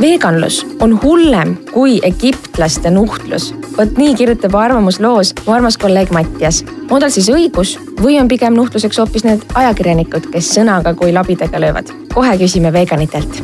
veganlus 0.00 0.66
on 0.80 0.98
hullem 1.02 1.56
kui 1.72 2.00
egiptlaste 2.02 2.90
nuhtlus. 2.90 3.54
vot 3.76 3.96
nii 3.96 4.14
kirjutab 4.14 4.54
arvamusloos 4.54 5.34
mu 5.46 5.52
armas 5.52 5.78
kolleeg 5.78 6.10
Mattias. 6.10 6.64
on 6.90 7.00
tal 7.00 7.10
siis 7.10 7.28
õigus 7.30 7.76
või 8.02 8.20
on 8.20 8.28
pigem 8.28 8.54
nuhtluseks 8.54 8.98
hoopis 8.98 9.24
need 9.24 9.44
ajakirjanikud, 9.54 10.28
kes 10.32 10.54
sõnaga 10.58 10.94
kui 10.94 11.12
labidega 11.12 11.60
löövad? 11.60 11.92
kohe 12.14 12.36
küsime 12.38 12.72
veganitelt. 12.72 13.42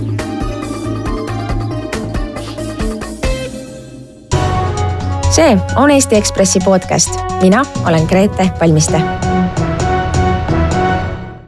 see 5.31 5.59
on 5.77 5.91
Eesti 5.91 6.17
Ekspressi 6.17 6.61
podcast. 6.65 7.21
mina 7.43 7.65
olen 7.87 8.05
Grete 8.05 8.51
Palmiste. 8.59 8.99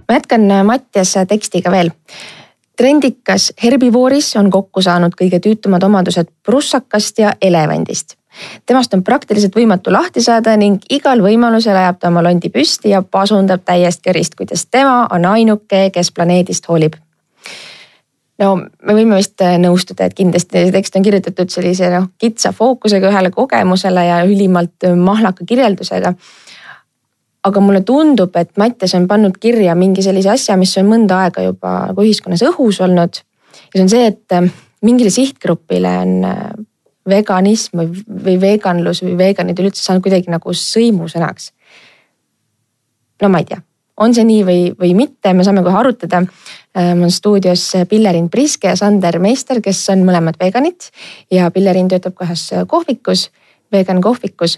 ma 0.09 0.15
jätkan 0.15 0.67
Mattias 0.67 1.15
tekstiga 1.29 1.71
veel 1.71 1.93
trendikas 2.77 3.53
herbivooris 3.63 4.37
on 4.37 4.51
kokku 4.51 4.83
saanud 4.83 5.15
kõige 5.19 5.41
tüütumad 5.41 5.83
omadused 5.87 6.31
prussakast 6.43 7.19
ja 7.19 7.35
elevandist. 7.43 8.17
temast 8.67 8.95
on 8.95 9.05
praktiliselt 9.05 9.55
võimatu 9.57 9.93
lahti 9.93 10.21
saada 10.21 10.57
ning 10.57 10.83
igal 10.91 11.23
võimalusel 11.23 11.77
ajab 11.77 12.01
ta 12.01 12.09
oma 12.09 12.23
londi 12.23 12.51
püsti 12.51 12.91
ja 12.91 13.03
pasundab 13.03 13.63
täiest 13.65 14.03
kerist, 14.03 14.35
kuidas 14.35 14.67
tema 14.67 15.07
on 15.11 15.25
ainuke, 15.25 15.91
kes 15.91 16.11
planeedist 16.13 16.69
hoolib. 16.69 16.97
no 18.39 18.57
me 18.57 18.95
võime 18.95 19.17
vist 19.17 19.41
nõustuda, 19.41 20.05
et 20.05 20.15
kindlasti 20.15 20.65
see 20.65 20.73
tekst 20.73 20.97
on 20.97 21.03
kirjutatud 21.03 21.51
sellise 21.51 21.91
noh 21.91 22.09
kitsa 22.19 22.53
fookusega 22.53 23.11
ühele 23.11 23.31
kogemusele 23.31 24.07
ja 24.07 24.25
ülimalt 24.25 24.91
mahlaka 24.97 25.45
kirjeldusega 25.47 26.15
aga 27.45 27.61
mulle 27.61 27.83
tundub, 27.85 28.37
et 28.41 28.55
Mattias 28.61 28.95
on 28.97 29.09
pannud 29.09 29.37
kirja 29.41 29.75
mingi 29.77 30.03
sellise 30.05 30.33
asja, 30.33 30.57
mis 30.61 30.73
on 30.81 30.89
mõnda 30.89 31.25
aega 31.27 31.45
juba 31.45 31.75
nagu 31.91 32.05
ühiskonnas 32.05 32.45
õhus 32.49 32.81
olnud. 32.85 33.21
ja 33.21 33.75
see 33.75 33.85
on 33.85 33.93
see, 33.93 34.07
et 34.13 34.37
äh, 34.37 34.49
mingile 34.85 35.13
sihtgrupile 35.13 35.93
on 36.05 36.15
äh, 36.29 36.41
veganism 37.09 37.83
või, 37.83 38.01
või 38.25 38.39
veganlus 38.41 39.03
või 39.05 39.19
veganid 39.19 39.61
üleüldse 39.61 39.85
saanud 39.85 40.05
kuidagi 40.07 40.33
nagu 40.33 40.57
sõimusõnaks. 40.57 41.53
no 43.23 43.29
ma 43.29 43.45
ei 43.45 43.49
tea, 43.53 43.61
on 44.01 44.17
see 44.17 44.25
nii 44.25 44.43
või, 44.49 44.61
või 44.81 44.95
mitte, 44.97 45.33
me 45.37 45.45
saame 45.45 45.63
kohe 45.63 45.77
arutada. 45.79 46.25
Mul 46.75 47.07
on 47.07 47.13
stuudios 47.15 47.69
Pillerin 47.87 48.27
Priske 48.33 48.67
ja 48.67 48.77
Sander 48.77 49.21
Meister, 49.23 49.61
kes 49.63 49.85
on 49.93 50.01
mõlemad 50.03 50.41
veganid 50.41 50.89
ja 51.31 51.47
Pillerin 51.55 51.87
töötab 51.93 52.17
ka 52.19 52.27
ühes 52.27 52.49
kohvikus, 52.67 53.29
vegan 53.71 54.01
kohvikus 54.03 54.57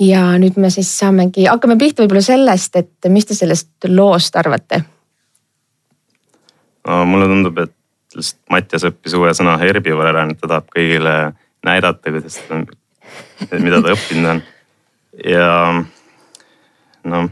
ja 0.00 0.24
nüüd 0.38 0.58
me 0.60 0.70
siis 0.70 0.90
saamegi, 0.98 1.46
hakkame 1.46 1.76
pihta 1.78 2.02
võib-olla 2.02 2.24
sellest, 2.24 2.76
et 2.76 3.08
mis 3.12 3.26
te 3.26 3.36
sellest 3.36 3.88
loost 3.88 4.36
arvate? 4.36 4.82
no 6.84 7.04
mulle 7.08 7.28
tundub, 7.30 7.58
et 7.62 7.72
lihtsalt 8.14 8.40
Mattias 8.52 8.84
õppis 8.86 9.14
uue 9.18 9.32
sõna 9.34 9.56
herbivore 9.58 10.10
ära, 10.10 10.24
nüüd 10.28 10.40
ta 10.40 10.50
tahab 10.50 10.66
kõigile 10.74 11.14
näidata, 11.64 12.12
kuidas 12.12 12.36
ta, 12.48 12.60
mida 13.58 13.80
ta 13.82 13.94
õppinud 13.94 14.30
on. 14.34 14.42
ja 15.24 15.48
noh, 17.10 17.30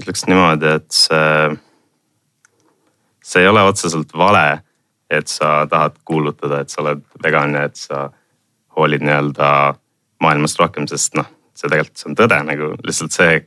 ütleks 0.00 0.24
niimoodi, 0.30 0.76
et 0.80 0.88
see, 0.94 1.50
see 3.22 3.44
ei 3.44 3.50
ole 3.50 3.66
otseselt 3.68 4.14
vale, 4.16 4.62
et 5.10 5.28
sa 5.28 5.66
tahad 5.70 5.98
kuulutada, 6.06 6.62
et 6.62 6.72
sa 6.72 6.82
oled 6.84 7.02
vegan 7.22 7.58
ja 7.58 7.66
et 7.68 7.76
sa 7.76 8.06
hoolid 8.78 9.02
nii-öelda 9.04 9.50
maailmast 10.22 10.58
rohkem, 10.62 10.86
sest 10.88 11.18
noh 11.18 11.28
see 11.60 11.70
tegelikult, 11.70 12.00
see 12.00 12.10
on 12.10 12.18
tõde 12.18 12.38
nagu 12.46 12.70
lihtsalt 12.86 13.16
see, 13.16 13.40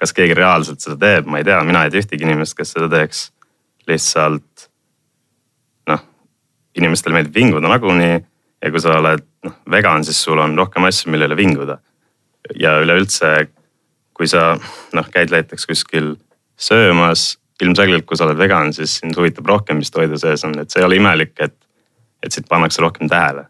kas 0.00 0.12
keegi 0.16 0.36
reaalselt 0.36 0.84
seda 0.84 0.98
teeb, 1.00 1.30
ma 1.30 1.40
ei 1.40 1.46
tea, 1.46 1.58
mina 1.66 1.84
ei 1.86 1.92
tea 1.92 2.04
ühtegi 2.04 2.26
inimest, 2.26 2.56
kes 2.58 2.74
seda 2.76 2.88
teeks. 2.92 3.30
lihtsalt 3.86 4.66
noh, 5.86 6.00
inimestele 6.74 7.14
meeldib 7.14 7.36
vinguda 7.38 7.70
nagunii 7.70 8.14
ja 8.16 8.70
kui 8.74 8.82
sa 8.82 8.96
oled 8.98 9.22
noh 9.46 9.58
vegan, 9.70 10.04
siis 10.04 10.18
sul 10.22 10.40
on 10.42 10.56
rohkem 10.58 10.86
asju, 10.88 11.10
millele 11.14 11.36
vinguda. 11.38 11.78
ja 12.54 12.76
üleüldse, 12.82 13.48
kui 14.14 14.28
sa 14.30 14.54
noh, 14.94 15.10
käid 15.10 15.32
näiteks 15.34 15.66
kuskil 15.66 16.14
söömas, 16.56 17.36
ilmselgelt 17.62 18.06
kui 18.06 18.16
sa 18.16 18.26
oled 18.26 18.38
vegan, 18.38 18.72
siis 18.72 19.00
sind 19.00 19.16
huvitab 19.18 19.46
rohkem, 19.46 19.80
mis 19.82 19.90
toidu 19.90 20.18
sees 20.18 20.44
on, 20.44 20.58
et 20.60 20.70
see 20.70 20.82
ei 20.82 20.86
ole 20.86 21.00
imelik, 21.00 21.34
et, 21.40 21.56
et 22.22 22.32
sind 22.32 22.46
pannakse 22.48 22.82
rohkem 22.82 23.10
tähele 23.10 23.46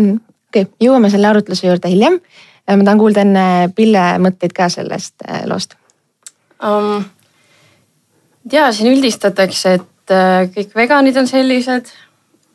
mm,. 0.00 0.20
okei 0.50 0.64
okay., 0.66 0.72
jõuame 0.86 1.10
selle 1.12 1.28
arutluse 1.30 1.66
juurde 1.68 1.92
hiljem 1.92 2.20
ma 2.68 2.84
tahan 2.84 2.98
kuulda 2.98 3.24
enne 3.24 3.46
Pille 3.76 4.04
mõtteid 4.22 4.54
ka 4.56 4.68
sellest 4.72 5.26
äh, 5.28 5.42
loost 5.50 5.74
um,. 6.62 7.04
ja 8.52 8.70
siin 8.72 8.92
üldistatakse, 8.92 9.74
et 9.80 10.14
äh, 10.14 10.46
kõik 10.54 10.76
veganid 10.76 11.16
on 11.20 11.28
sellised, 11.30 11.90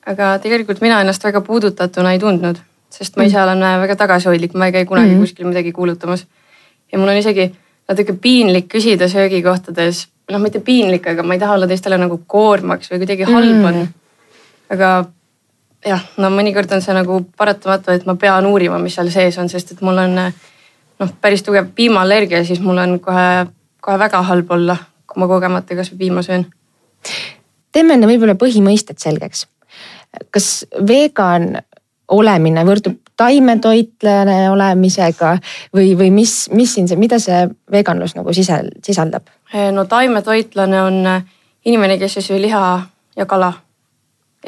aga 0.05 0.35
tegelikult 0.43 0.81
mina 0.81 1.01
ennast 1.01 1.23
väga 1.23 1.41
puudutatuna 1.45 2.15
ei 2.15 2.21
tundnud, 2.21 2.61
sest 2.89 3.17
ma 3.17 3.27
ise 3.27 3.37
mm. 3.37 3.43
olen 3.43 3.83
väga 3.85 3.99
tagasihoidlik, 4.05 4.53
ma 4.53 4.69
ei 4.69 4.75
käi 4.79 4.85
kunagi 4.85 5.09
mm 5.09 5.15
-hmm. 5.15 5.27
kuskil 5.27 5.47
midagi 5.47 5.71
kuulutamas. 5.71 6.25
ja 6.91 6.97
mul 6.99 7.07
on 7.07 7.17
isegi 7.17 7.55
natuke 7.89 8.13
piinlik 8.13 8.67
küsida 8.73 9.07
söögikohtades, 9.09 10.07
noh, 10.31 10.41
mitte 10.41 10.59
piinlik, 10.59 11.07
aga 11.07 11.23
ma 11.23 11.33
ei 11.33 11.39
taha 11.39 11.53
olla 11.53 11.67
teistele 11.67 11.97
nagu 11.97 12.21
koormaks 12.27 12.91
või 12.91 12.97
kuidagi 12.97 13.23
halb 13.23 13.65
on 13.65 13.73
mm. 13.73 13.81
-hmm. 13.81 13.87
aga 14.69 15.05
jah, 15.85 16.01
no 16.17 16.31
mõnikord 16.33 16.71
on 16.75 16.83
see 16.83 16.95
nagu 16.95 17.21
paratamatu, 17.37 17.93
et 17.93 18.05
ma 18.09 18.15
pean 18.19 18.47
uurima, 18.49 18.79
mis 18.81 18.97
seal 18.97 19.11
sees 19.13 19.37
on, 19.41 19.49
sest 19.51 19.75
et 19.75 19.83
mul 19.85 20.01
on 20.01 20.17
noh, 20.19 21.13
päris 21.21 21.43
tugev 21.45 21.69
piimaallergia, 21.75 22.43
siis 22.47 22.61
mul 22.63 22.81
on 22.81 22.97
kohe, 23.03 23.45
kohe 23.83 23.99
väga 24.01 24.21
halb 24.29 24.51
olla, 24.57 24.77
kui 25.05 25.21
ma 25.21 25.29
kogemata 25.31 25.77
kasvõi 25.77 26.01
piima 26.05 26.25
söön. 26.25 26.45
teeme 27.71 27.97
enne 27.97 28.09
võib-olla 28.09 28.37
põhimõisted 28.39 28.99
selgeks. 29.01 29.47
kas 30.31 30.65
vegan 30.87 31.57
olemine 32.07 32.63
võrdub 32.65 33.01
taimetoitlane 33.17 34.49
olemisega 34.51 35.37
või, 35.75 35.95
või 35.97 36.11
mis, 36.11 36.49
mis 36.51 36.73
siin 36.73 36.87
see, 36.87 36.99
mida 36.99 37.19
see 37.19 37.45
veganlus 37.71 38.15
nagu 38.15 38.33
sisel, 38.33 38.69
sisaldab? 38.83 39.27
no 39.71 39.85
taimetoitlane 39.85 40.81
on 40.81 40.99
inimene, 41.65 41.97
kes 41.97 42.17
ei 42.17 42.27
söö 42.27 42.41
liha 42.41 42.65
ja 43.15 43.25
kala 43.25 43.53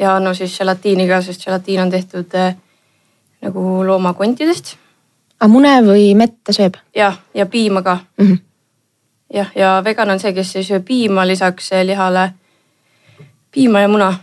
ja 0.00 0.18
no 0.20 0.34
siis 0.34 0.56
želatiini 0.58 1.08
ka, 1.08 1.22
sest 1.22 1.44
želatiin 1.46 1.82
on 1.82 1.90
tehtud 1.90 2.34
äh, 2.34 2.56
nagu 3.42 3.86
loomakontidest. 3.86 4.76
aga 5.40 5.48
mune 5.52 5.72
või 5.86 6.14
mett 6.18 6.38
ta 6.44 6.52
sööb? 6.52 6.78
jah, 6.96 7.18
ja 7.34 7.46
piima 7.46 7.82
ka 7.82 7.98
mm. 8.18 8.26
-hmm. 8.26 8.38
jah, 9.34 9.50
ja 9.54 9.82
vegan 9.84 10.10
on 10.10 10.20
see, 10.20 10.32
kes 10.32 10.56
ei 10.56 10.64
söö 10.64 10.80
piima 10.80 11.26
lisaks 11.26 11.72
äh, 11.72 11.84
lihale, 11.86 12.32
piima 13.50 13.80
ja 13.80 13.88
muna 13.88 14.14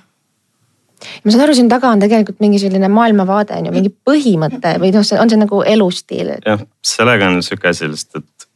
ma 1.24 1.32
saan 1.32 1.44
aru, 1.44 1.56
siin 1.56 1.70
taga 1.70 1.90
on 1.90 2.00
tegelikult 2.00 2.40
mingi 2.40 2.60
selline 2.60 2.88
maailmavaade 2.88 3.58
on 3.58 3.66
ju, 3.66 3.74
mingi 3.76 3.92
põhimõte 4.10 4.78
või 4.82 4.94
noh, 4.96 5.04
see 5.04 5.20
on 5.20 5.30
see 5.30 5.40
nagu 5.40 5.62
elustiil. 5.62 6.38
jah, 6.46 6.64
sellega 6.84 7.30
on 7.30 7.44
sihuke 7.44 7.70
asi 7.72 7.90
lihtsalt, 7.92 8.24
et 8.24 8.48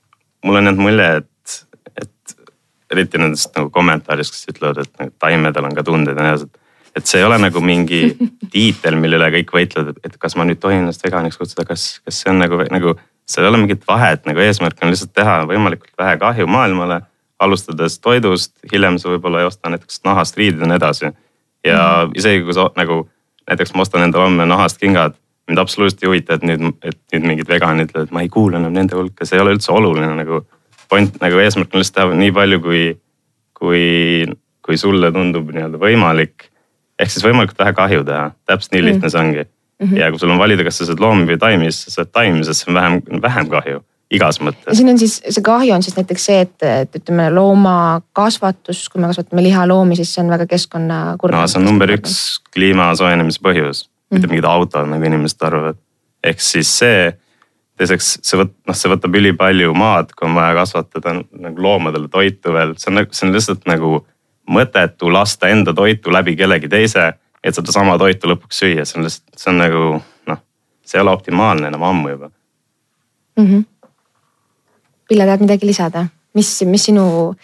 mul 0.46 0.56
on 0.56 0.70
jäänud 0.70 0.82
mulje, 0.82 1.10
et, 1.18 1.60
et 2.02 2.36
eriti 2.92 3.22
nendest 3.22 3.56
nagu 3.58 3.70
kommentaaridest, 3.70 4.36
kes 4.36 4.56
ütlevad, 4.56 4.82
et 4.86 5.04
nagu 5.04 5.14
taimedel 5.20 5.70
on 5.70 5.78
ka 5.78 5.84
tunded 5.84 6.16
ja 6.16 6.24
nii 6.24 6.36
edasi, 6.36 6.50
et 6.50 6.66
et 6.96 7.06
see 7.06 7.22
ei 7.22 7.28
ole 7.28 7.38
nagu 7.42 7.62
mingi 7.64 8.02
tiitel, 8.54 8.98
mille 9.00 9.20
üle 9.20 9.30
kõik 9.38 9.54
võitlevad, 9.56 10.02
et 10.06 10.18
kas 10.22 10.36
ma 10.40 10.48
nüüd 10.48 10.62
tohin 10.62 10.84
ennast 10.84 11.04
veganiks 11.06 11.40
kutsuda, 11.40 11.68
kas, 11.68 12.00
kas 12.06 12.24
see 12.24 12.34
on 12.34 12.42
nagu, 12.44 12.60
nagu. 12.74 12.96
seal 13.30 13.46
ei 13.46 13.52
ole 13.52 13.62
mingit 13.62 13.86
vahet, 13.88 14.26
nagu 14.26 14.42
eesmärk 14.42 14.82
on 14.84 14.94
lihtsalt 14.94 15.14
teha 15.14 15.44
võimalikult 15.50 15.94
vähe 15.98 16.18
kahju 16.18 16.48
maailmale. 16.48 17.02
alustades 17.40 18.00
toidust, 18.04 18.52
hiljem 18.72 18.98
sa 19.00 19.08
võib-olla 19.14 19.40
ei 19.40 19.48
osta 19.48 19.70
näiteks 19.72 20.02
nahast 20.04 20.38
riided 20.38 20.60
ja 20.60 20.68
nii 20.68 20.76
edasi. 20.76 21.12
ja 21.64 21.80
mm. 22.06 22.12
isegi 22.20 22.44
kui 22.44 22.54
sa 22.54 22.70
nagu 22.76 23.08
näiteks 23.48 23.74
ma 23.74 23.82
ostan 23.82 24.04
endale 24.04 24.28
homme 24.28 24.46
nahast 24.46 24.78
kingad 24.78 25.16
mind 25.50 25.58
absoluutselt 25.58 26.04
ei 26.04 26.08
huvita, 26.08 26.38
et 26.38 26.44
nüüd, 26.46 26.76
et 26.86 27.00
nüüd 27.14 27.26
mingid 27.26 27.50
veganid 27.50 27.90
ütlevad, 27.90 28.12
ma 28.14 28.22
ei 28.22 28.30
kuulu 28.30 28.60
enam 28.60 28.76
nende 28.76 28.98
hulka, 28.98 29.26
see 29.26 29.40
ei 29.40 29.44
ole 29.44 29.56
üldse 29.58 29.72
oluline 29.74 30.12
nagu. 30.22 30.46
point 30.90 31.20
nagu 31.22 31.38
eesmärk 31.38 31.74
on 31.74 31.84
lihtsalt 31.84 31.96
teha 32.00 32.18
nii 32.18 32.32
palju, 32.34 32.60
kui, 32.62 32.84
kui, 33.58 33.82
kui 34.66 34.78
sulle 34.78 35.12
tundub 35.14 35.52
nii-öelda 35.54 35.82
võimalik 35.82 36.50
ehk 37.00 37.14
siis 37.14 37.26
võimalikult 37.26 37.60
vähe 37.62 37.74
kahju 37.78 38.04
teha, 38.08 38.32
täpselt 38.50 38.76
nii 38.76 38.86
lihtne 38.88 39.08
mm. 39.08 39.14
see 39.14 39.22
ongi 39.22 39.44
mm. 39.44 39.86
-hmm. 39.86 40.00
ja 40.02 40.10
kui 40.12 40.20
sul 40.20 40.34
on 40.34 40.42
valida, 40.42 40.66
kas 40.68 40.82
sa 40.82 40.90
saad 40.90 41.04
loomi 41.04 41.28
või 41.30 41.40
taimi, 41.40 41.72
siis 41.72 41.88
sa 41.88 42.00
saad 42.00 42.12
taimi, 42.12 42.44
sest 42.48 42.66
see 42.66 42.72
on 42.74 42.80
vähem, 42.82 43.22
vähem 43.22 43.50
kahju 43.50 43.84
igas 44.14 44.40
mõttes. 44.42 44.74
siin 44.78 44.90
on 44.90 45.00
siis 45.00 45.20
see 45.22 45.46
kahju 45.46 45.74
on 45.76 45.86
siis 45.86 45.96
näiteks 45.98 46.26
see, 46.32 46.42
et, 46.46 46.66
et 46.66 47.00
ütleme 47.02 47.30
loomakasvatus, 47.34 48.88
kui 48.90 49.02
me 49.02 49.10
kasvatame 49.12 49.46
lihaloomi, 49.46 49.98
siis 50.00 50.14
see 50.16 50.24
on 50.24 50.34
väga 50.34 50.50
keskkonnakurb. 50.50 51.36
no 51.36 51.46
see 51.48 51.62
on 51.62 51.68
number 51.70 51.94
üks 51.94 52.20
kliima 52.54 52.90
soojenemise 52.98 53.42
põhjus 53.46 53.86
mm, 53.86 54.18
mitte 54.18 54.32
mingid 54.32 54.50
autod, 54.50 54.90
nagu 54.90 55.10
inimesed 55.12 55.50
arvavad. 55.50 55.82
ehk 56.26 56.42
siis 56.44 56.72
see, 56.82 57.12
teiseks 57.80 58.16
see 58.26 58.42
võt-, 58.42 58.56
noh, 58.68 58.78
see 58.78 58.92
võtab 58.92 59.20
ülipalju 59.22 59.76
maad, 59.78 60.16
kui 60.18 60.28
on 60.28 60.38
vaja 60.42 60.58
kasvatada 60.58 61.20
nagu 61.22 61.68
loomadele 61.68 62.10
toitu 62.12 62.56
veel, 62.58 62.74
see 62.82 62.92
on, 62.92 63.04
nagu, 63.04 63.14
see 63.14 63.30
on 63.30 63.38
lihtsalt 63.38 63.70
nagu 63.70 64.00
mõttetu 64.50 65.12
lasta 65.14 65.50
enda 65.54 65.74
toitu 65.74 66.12
läbi 66.14 66.36
kellegi 66.36 66.70
teise, 66.70 67.14
et 67.44 67.56
sedasama 67.56 67.98
toitu 67.98 68.30
lõpuks 68.32 68.62
süüa, 68.64 68.86
see 68.86 69.00
on 69.00 69.08
lihtsalt, 69.08 69.36
see 69.38 69.52
on 69.54 69.60
nagu 69.62 69.84
noh, 70.32 70.40
see 70.86 71.00
ei 71.00 71.04
ole 71.06 71.14
optimaalne 71.16 71.70
enam 71.72 71.84
ammu 71.84 72.16
juba 72.16 72.30
mm. 72.30 73.46
-hmm. 73.46 73.66
Pille, 75.10 75.26
tahad 75.26 75.42
midagi 75.42 75.66
lisada, 75.66 76.06
mis, 76.34 76.62
mis 76.66 76.84
sinu 76.86 77.36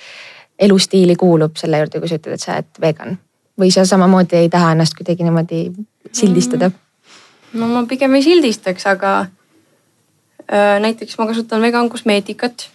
elustiili 0.59 1.15
kuulub 1.15 1.55
selle 1.57 1.79
juurde, 1.81 1.99
kui 1.99 2.09
sa 2.09 2.19
ütled, 2.19 2.33
et 2.33 2.41
sa 2.41 2.57
oled 2.57 2.81
vegan? 2.81 3.17
või 3.59 3.71
sa 3.71 3.85
samamoodi 3.85 4.35
ei 4.35 4.49
taha 4.49 4.71
ennast 4.75 4.97
kuidagi 4.97 5.23
niimoodi 5.23 5.71
sildistada 6.11 6.69
mm.? 6.69 7.59
no 7.59 7.67
ma 7.67 7.85
pigem 7.89 8.15
ei 8.15 8.23
sildistaks, 8.23 8.87
aga 8.87 9.13
äh, 9.21 10.79
näiteks 10.79 11.17
ma 11.17 11.27
kasutan 11.27 11.61
vegan 11.61 11.89
kosmeetikat. 11.89 12.69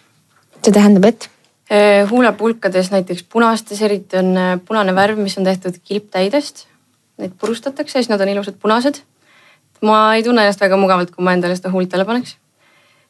see 0.63 0.73
tähendab, 0.73 1.05
et? 1.05 1.30
Äh, 1.71 2.09
huulepulkades 2.09 2.89
näiteks 2.91 3.23
punastes 3.23 3.81
eriti 3.81 4.17
on 4.19 4.33
äh, 4.37 4.59
punane 4.67 4.91
värv, 4.95 5.21
mis 5.23 5.37
on 5.39 5.45
tehtud 5.47 5.77
kilptäidest. 5.87 6.65
Neid 7.17 7.37
purustatakse 7.39 7.95
siis 7.95 8.09
nad 8.11 8.19
on 8.19 8.27
ilusad 8.27 8.57
punased. 8.59 8.99
ma 9.81 10.15
ei 10.15 10.23
tunne 10.23 10.43
ennast 10.43 10.61
väga 10.61 10.77
mugavalt, 10.77 11.09
kui 11.15 11.23
ma 11.25 11.31
endale 11.33 11.55
seda 11.55 11.71
huultele 11.71 12.03
paneks. 12.05 12.35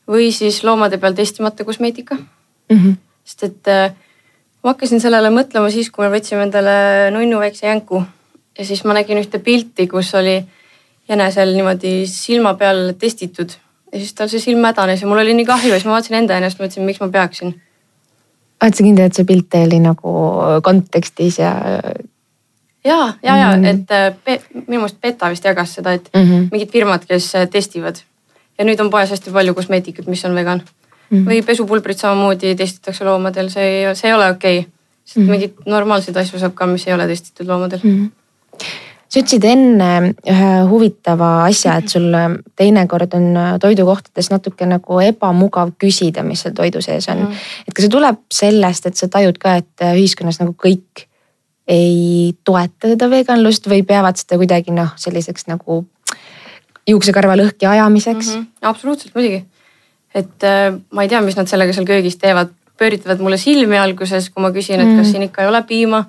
või 0.08 0.30
siis 0.32 0.64
loomade 0.64 0.98
peal 0.98 1.14
testimata 1.14 1.64
kosmeetika 1.64 2.16
mm. 2.16 2.78
-hmm. 2.78 2.94
sest 3.24 3.44
et 3.44 3.68
äh, 3.68 3.96
ma 4.64 4.70
hakkasin 4.70 5.02
sellele 5.02 5.30
mõtlema 5.30 5.72
siis, 5.72 5.90
kui 5.90 6.06
me 6.06 6.14
võtsime 6.18 6.44
endale 6.44 7.12
nunnu 7.12 7.40
väikse 7.40 7.68
jänku 7.68 8.04
ja 8.58 8.66
siis 8.66 8.84
ma 8.84 8.94
nägin 8.94 9.18
ühte 9.18 9.40
pilti, 9.40 9.88
kus 9.88 10.14
oli 10.16 10.46
jänesel 11.10 11.56
niimoodi 11.56 12.08
silma 12.08 12.54
peal 12.54 12.94
testitud 12.94 13.58
ja 13.92 14.00
siis 14.00 14.14
tal 14.14 14.30
see 14.30 14.40
silm 14.40 14.62
mädanes 14.62 15.02
ja 15.02 15.08
mul 15.08 15.18
oli 15.18 15.34
nii 15.34 15.46
kahju 15.46 15.74
ja 15.74 15.80
siis 15.80 15.86
ma 15.86 15.98
vaatasin 15.98 16.22
enda 16.22 16.38
ennast, 16.38 16.60
mõtlesin, 16.60 16.86
miks 16.86 17.00
ma 17.00 17.10
peaksin 17.10 17.62
oled 18.62 18.78
sa 18.78 18.84
kindel, 18.84 19.10
et 19.10 19.18
see 19.18 19.26
pilt 19.26 19.56
oli 19.58 19.80
nagu 19.82 20.12
kontekstis 20.64 21.40
ja? 21.40 21.56
ja, 22.86 23.00
ja, 23.24 23.38
ja 23.38 23.56
mm 23.56 23.64
-hmm. 23.64 23.68
et 23.68 23.92
äh, 23.92 24.40
minu 24.54 24.80
meelest 24.80 25.02
Beta 25.02 25.30
vist 25.30 25.46
jagas 25.46 25.74
seda, 25.74 25.94
et 25.94 26.10
mm 26.14 26.22
-hmm. 26.22 26.48
mingid 26.52 26.72
firmad, 26.72 27.06
kes 27.06 27.36
äh, 27.36 27.48
testivad 27.50 27.96
ja 28.58 28.66
nüüd 28.66 28.82
on 28.82 28.90
poes 28.90 29.10
hästi 29.10 29.32
palju 29.32 29.54
kosmeetikat, 29.54 30.08
mis 30.08 30.26
on 30.26 30.36
vegan 30.36 30.62
mm. 30.62 31.18
-hmm. 31.18 31.30
või 31.30 31.46
pesupulbrit 31.46 31.98
samamoodi 31.98 32.56
testitakse 32.56 33.06
loomadel, 33.06 33.50
see 33.50 33.64
ei, 33.64 33.96
see 33.96 34.10
ei 34.10 34.16
ole 34.16 34.30
okei 34.30 34.60
okay.. 34.60 34.72
sest 35.06 35.18
mm 35.18 35.24
-hmm. 35.24 35.32
mingeid 35.32 35.54
normaalseid 35.66 36.18
asju 36.18 36.40
saab 36.40 36.54
ka, 36.54 36.66
mis 36.66 36.88
ei 36.88 36.94
ole 36.94 37.08
testitud 37.08 37.48
loomadel 37.48 37.80
mm. 37.84 37.92
-hmm 37.98 38.91
sa 39.12 39.20
ütlesid 39.20 39.44
enne 39.44 39.92
ühe 40.32 40.52
huvitava 40.70 41.32
asja, 41.44 41.76
et 41.82 41.92
sul 41.92 42.08
teinekord 42.60 43.16
on 43.18 43.30
toidukohtades 43.60 44.32
natuke 44.32 44.68
nagu 44.70 45.02
ebamugav 45.04 45.74
küsida, 45.82 46.24
mis 46.24 46.46
seal 46.46 46.56
toidu 46.56 46.84
sees 46.84 47.10
on 47.12 47.26
mm.. 47.26 47.48
et 47.68 47.76
kas 47.76 47.88
see 47.88 47.94
tuleb 47.98 48.22
sellest, 48.32 48.88
et 48.88 49.00
sa 49.00 49.12
tajud 49.12 49.40
ka, 49.42 49.58
et 49.60 49.88
ühiskonnas 49.92 50.40
nagu 50.40 50.56
kõik 50.56 51.08
ei 51.72 52.32
toeta 52.48 52.90
seda 52.92 53.10
veganlust 53.12 53.68
või 53.70 53.84
peavad 53.88 54.20
seda 54.20 54.40
kuidagi 54.40 54.74
noh, 54.76 54.96
selliseks 55.00 55.48
nagu 55.52 55.84
juuksekarva 56.90 57.36
lõhki 57.40 57.68
ajamiseks 57.70 58.32
mm? 58.32 58.40
-hmm. 58.40 58.70
absoluutselt 58.72 59.16
muidugi. 59.16 59.44
et 60.16 60.44
äh, 60.44 60.74
ma 60.92 61.04
ei 61.04 61.10
tea, 61.12 61.22
mis 61.22 61.38
nad 61.38 61.48
sellega 61.48 61.74
seal 61.74 61.88
köögis 61.88 62.18
teevad, 62.18 62.52
pööritavad 62.78 63.20
mulle 63.20 63.38
silmi 63.38 63.78
alguses, 63.78 64.30
kui 64.30 64.44
ma 64.44 64.52
küsin, 64.52 64.82
et 64.82 64.96
kas 64.96 65.06
mm. 65.06 65.12
siin 65.12 65.28
ikka 65.30 65.44
ei 65.44 65.52
ole 65.52 65.64
piima 65.68 66.06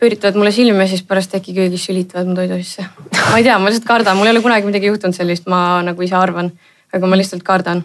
pööritavad 0.00 0.36
mulle 0.36 0.52
silmi 0.52 0.84
ja 0.84 0.88
siis 0.90 1.02
pärast 1.06 1.34
äkki 1.38 1.54
köögis 1.56 1.86
sülitavad 1.88 2.28
mu 2.28 2.34
toidu 2.36 2.58
sisse. 2.60 2.84
ma 3.30 3.38
ei 3.38 3.44
tea, 3.44 3.58
ma 3.58 3.70
lihtsalt 3.70 3.88
kardan, 3.88 4.16
mul 4.16 4.28
ei 4.28 4.34
ole 4.34 4.42
kunagi 4.44 4.68
midagi 4.68 4.90
juhtunud 4.90 5.16
sellist, 5.16 5.48
ma 5.48 5.80
nagu 5.86 6.02
ise 6.02 6.16
arvan, 6.18 6.52
aga 6.92 7.06
ma 7.06 7.16
lihtsalt 7.16 7.42
kardan. 7.46 7.84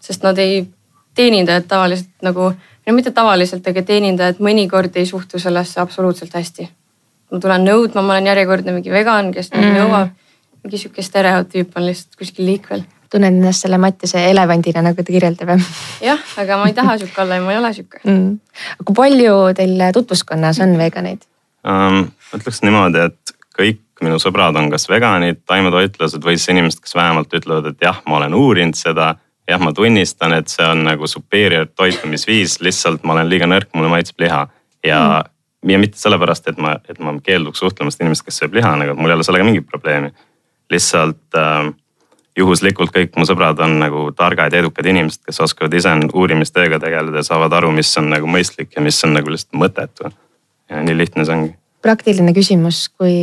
sest 0.00 0.22
nad 0.24 0.38
ei, 0.38 0.66
teenindajad 1.14 1.66
tavaliselt 1.68 2.12
nagu, 2.22 2.52
no 2.86 2.94
mitte 2.96 3.10
tavaliselt, 3.16 3.66
aga 3.66 3.82
teenindajad 3.82 4.40
mõnikord 4.40 4.96
ei 4.96 5.06
suhtu 5.06 5.38
sellesse 5.38 5.80
absoluutselt 5.80 6.34
hästi. 6.34 6.68
ma 7.32 7.40
tulen 7.40 7.64
nõudma, 7.64 8.02
ma 8.02 8.16
olen 8.16 8.32
järjekordne 8.32 8.76
mingi 8.76 8.90
vegan, 8.90 9.32
kes 9.32 9.52
mm. 9.54 9.76
nõuab. 9.80 10.16
mingi 10.64 10.78
sihuke 10.78 11.02
stereotüüp 11.02 11.76
on 11.76 11.86
lihtsalt 11.86 12.16
kuskil 12.20 12.44
liikvel 12.44 12.84
tunnen 13.10 13.40
ennast 13.40 13.66
selle 13.66 13.78
Mattiase 13.82 14.22
elevandina, 14.30 14.82
nagu 14.86 15.02
ta 15.02 15.12
kirjeldab 15.12 15.52
jah, 16.04 16.22
aga 16.42 16.60
ma 16.60 16.70
ei 16.70 16.76
taha 16.76 16.96
sihuke 17.00 17.24
olla 17.24 17.40
ja 17.40 17.44
ma 17.44 17.54
ei 17.54 17.60
ole 17.60 17.72
sihuke 17.76 18.02
mm.. 18.08 18.38
kui 18.84 18.96
palju 19.02 19.36
teil 19.58 19.86
tutvuskonnas 19.96 20.62
on 20.66 20.76
veganeid? 20.80 21.26
um,? 21.66 22.06
ütleks 22.36 22.62
niimoodi, 22.62 23.08
et 23.10 23.34
kõik 23.58 23.82
minu 24.04 24.20
sõbrad 24.22 24.56
on 24.56 24.70
kas 24.72 24.86
veganid, 24.88 25.42
taimetoitlased 25.48 26.22
või 26.24 26.38
siis 26.38 26.52
inimesed, 26.54 26.80
kes 26.84 26.94
vähemalt 26.96 27.34
ütlevad, 27.36 27.72
et 27.72 27.82
jah, 27.84 28.00
ma 28.08 28.20
olen 28.20 28.36
uurinud 28.36 28.78
seda. 28.78 29.14
jah, 29.50 29.58
ma 29.58 29.72
tunnistan, 29.74 30.32
et 30.36 30.48
see 30.48 30.62
on 30.62 30.84
nagu 30.86 31.08
superior 31.10 31.66
toitumisviis, 31.74 32.60
lihtsalt 32.62 33.02
ma 33.02 33.16
olen 33.16 33.28
liiga 33.28 33.48
nõrk, 33.50 33.72
mulle 33.74 33.90
maitseb 33.90 34.22
liha 34.22 34.44
ja 34.86 35.00
mm. 35.24 35.70
ja 35.70 35.78
mitte 35.82 35.98
sellepärast, 35.98 36.48
et 36.48 36.58
ma, 36.62 36.76
et 36.88 37.00
ma 37.02 37.16
keelduks 37.24 37.58
suhtlemast 37.60 38.00
inimest, 38.00 38.24
kes 38.24 38.40
sööb 38.40 38.54
liha, 38.56 38.72
nagu 38.78 38.94
mul 38.96 39.10
ei 39.10 39.18
ole 39.18 39.26
sellega 39.26 39.44
mingit 39.44 39.66
probleemi. 39.66 40.12
lihtsalt 40.70 41.36
äh, 41.36 41.72
juhuslikult 42.40 42.92
kõik 42.94 43.16
mu 43.18 43.26
sõbrad 43.28 43.60
on 43.64 43.78
nagu 43.82 44.06
targad 44.16 44.54
ja 44.54 44.62
edukad 44.64 44.86
inimesed, 44.90 45.22
kes 45.26 45.40
oskavad 45.46 45.74
ise 45.76 45.92
uurimistööga 46.10 46.80
tegeleda 46.82 47.22
ja 47.22 47.26
saavad 47.26 47.54
aru, 47.60 47.72
mis 47.76 47.90
on 48.00 48.10
nagu 48.12 48.30
mõistlik 48.30 48.72
ja 48.76 48.84
mis 48.84 48.98
on 49.06 49.14
nagu 49.16 49.32
lihtsalt 49.32 49.60
mõttetu 49.60 50.10
ja 50.70 50.84
nii 50.86 50.96
lihtne 50.96 51.26
see 51.26 51.36
ongi. 51.36 51.52
praktiline 51.82 52.34
küsimus, 52.36 52.86
kui 52.96 53.14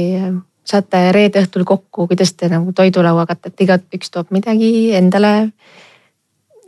saate 0.67 1.03
reede 1.15 1.43
õhtul 1.45 1.65
kokku, 1.67 2.07
kuidas 2.11 2.33
te 2.35 2.49
nagu 2.51 2.73
toidulaua 2.75 3.25
katate, 3.29 3.63
igaüks 3.63 4.11
toob 4.13 4.33
midagi 4.35 4.93
endale. 4.97 5.51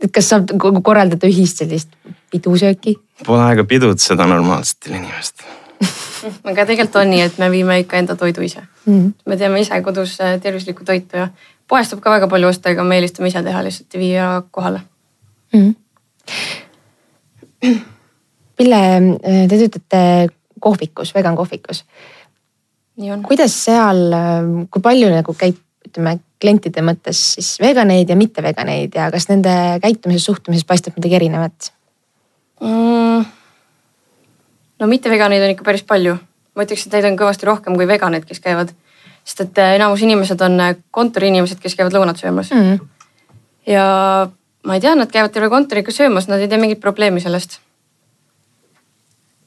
et 0.00 0.12
kas 0.12 0.32
saab 0.32 0.52
korraldada 0.82 1.28
ühist 1.28 1.60
sellist 1.60 1.96
pidusööki? 2.32 2.96
Pole 3.26 3.42
aega 3.50 3.64
pidutseda 3.68 4.26
normaalsetel 4.26 4.96
inimestel 4.96 5.58
aga 6.50 6.66
tegelikult 6.68 6.96
on 7.00 7.10
nii, 7.12 7.22
et 7.28 7.38
me 7.40 7.48
viime 7.52 7.78
ikka 7.82 8.00
enda 8.00 8.16
toidu 8.16 8.44
ise 8.44 8.60
mm. 8.60 8.92
-hmm. 8.92 9.12
me 9.26 9.36
teeme 9.36 9.60
ise 9.60 9.80
kodus 9.82 10.20
äh, 10.20 10.40
tervislikku 10.40 10.84
toitu 10.84 11.16
ja 11.16 11.28
poest 11.70 11.94
saab 11.94 12.02
ka 12.04 12.12
väga 12.16 12.28
palju 12.30 12.50
osta, 12.50 12.72
ega 12.74 12.84
me 12.86 12.98
eelistame 12.98 13.30
ise 13.30 13.42
teha 13.46 13.62
lihtsalt 13.66 13.94
ja 13.94 14.02
viia 14.02 14.26
kohale 14.50 14.82
mm. 15.54 15.74
-hmm. 17.62 17.80
Pille, 18.60 18.80
äh, 18.96 19.48
te 19.48 19.56
töötate 19.56 20.00
kohvikus, 20.60 21.14
vegan 21.14 21.36
kohvikus. 21.36 21.84
kuidas 23.26 23.64
seal, 23.64 24.12
kui 24.70 24.82
palju 24.82 25.08
nagu 25.08 25.34
käib, 25.34 25.56
ütleme 25.86 26.18
klientide 26.40 26.82
mõttes 26.84 27.20
siis 27.34 27.54
veganeid 27.60 28.08
ja 28.08 28.16
mitteveganeid 28.16 28.94
ja 28.94 29.10
kas 29.10 29.28
nende 29.28 29.52
käitumises, 29.82 30.24
suhtumises 30.24 30.64
paistab 30.68 30.96
midagi 30.96 31.16
erinevat 31.16 31.72
mm.? 32.60 33.24
no 34.80 34.88
mitteveganeid 34.88 35.44
on 35.44 35.54
ikka 35.54 35.66
päris 35.66 35.84
palju, 35.86 36.16
ma 36.56 36.66
ütleks, 36.66 36.86
et 36.86 36.96
neid 36.96 37.08
on 37.10 37.18
kõvasti 37.20 37.48
rohkem 37.48 37.76
kui 37.76 37.88
veganeid, 37.88 38.24
kes 38.28 38.40
käivad. 38.44 38.72
Sest 39.30 39.44
et 39.46 39.62
äh, 39.62 39.76
enamus 39.78 40.02
inimesed 40.02 40.42
on 40.42 40.58
äh, 40.60 40.76
kontoriinimesed, 40.90 41.60
kes 41.62 41.76
käivad 41.78 41.94
lõunat 41.94 42.18
söömas 42.18 42.50
mm. 42.54 42.78
ja 43.70 43.84
ma 44.66 44.76
ei 44.76 44.82
tea, 44.82 44.96
nad 44.98 45.10
käivad 45.12 45.32
terve 45.34 45.50
kontori 45.52 45.84
ikka 45.84 45.94
söömas, 45.94 46.26
nad 46.28 46.42
ei 46.42 46.50
tee 46.50 46.58
mingit 46.60 46.82
probleemi 46.82 47.22
sellest 47.22 47.60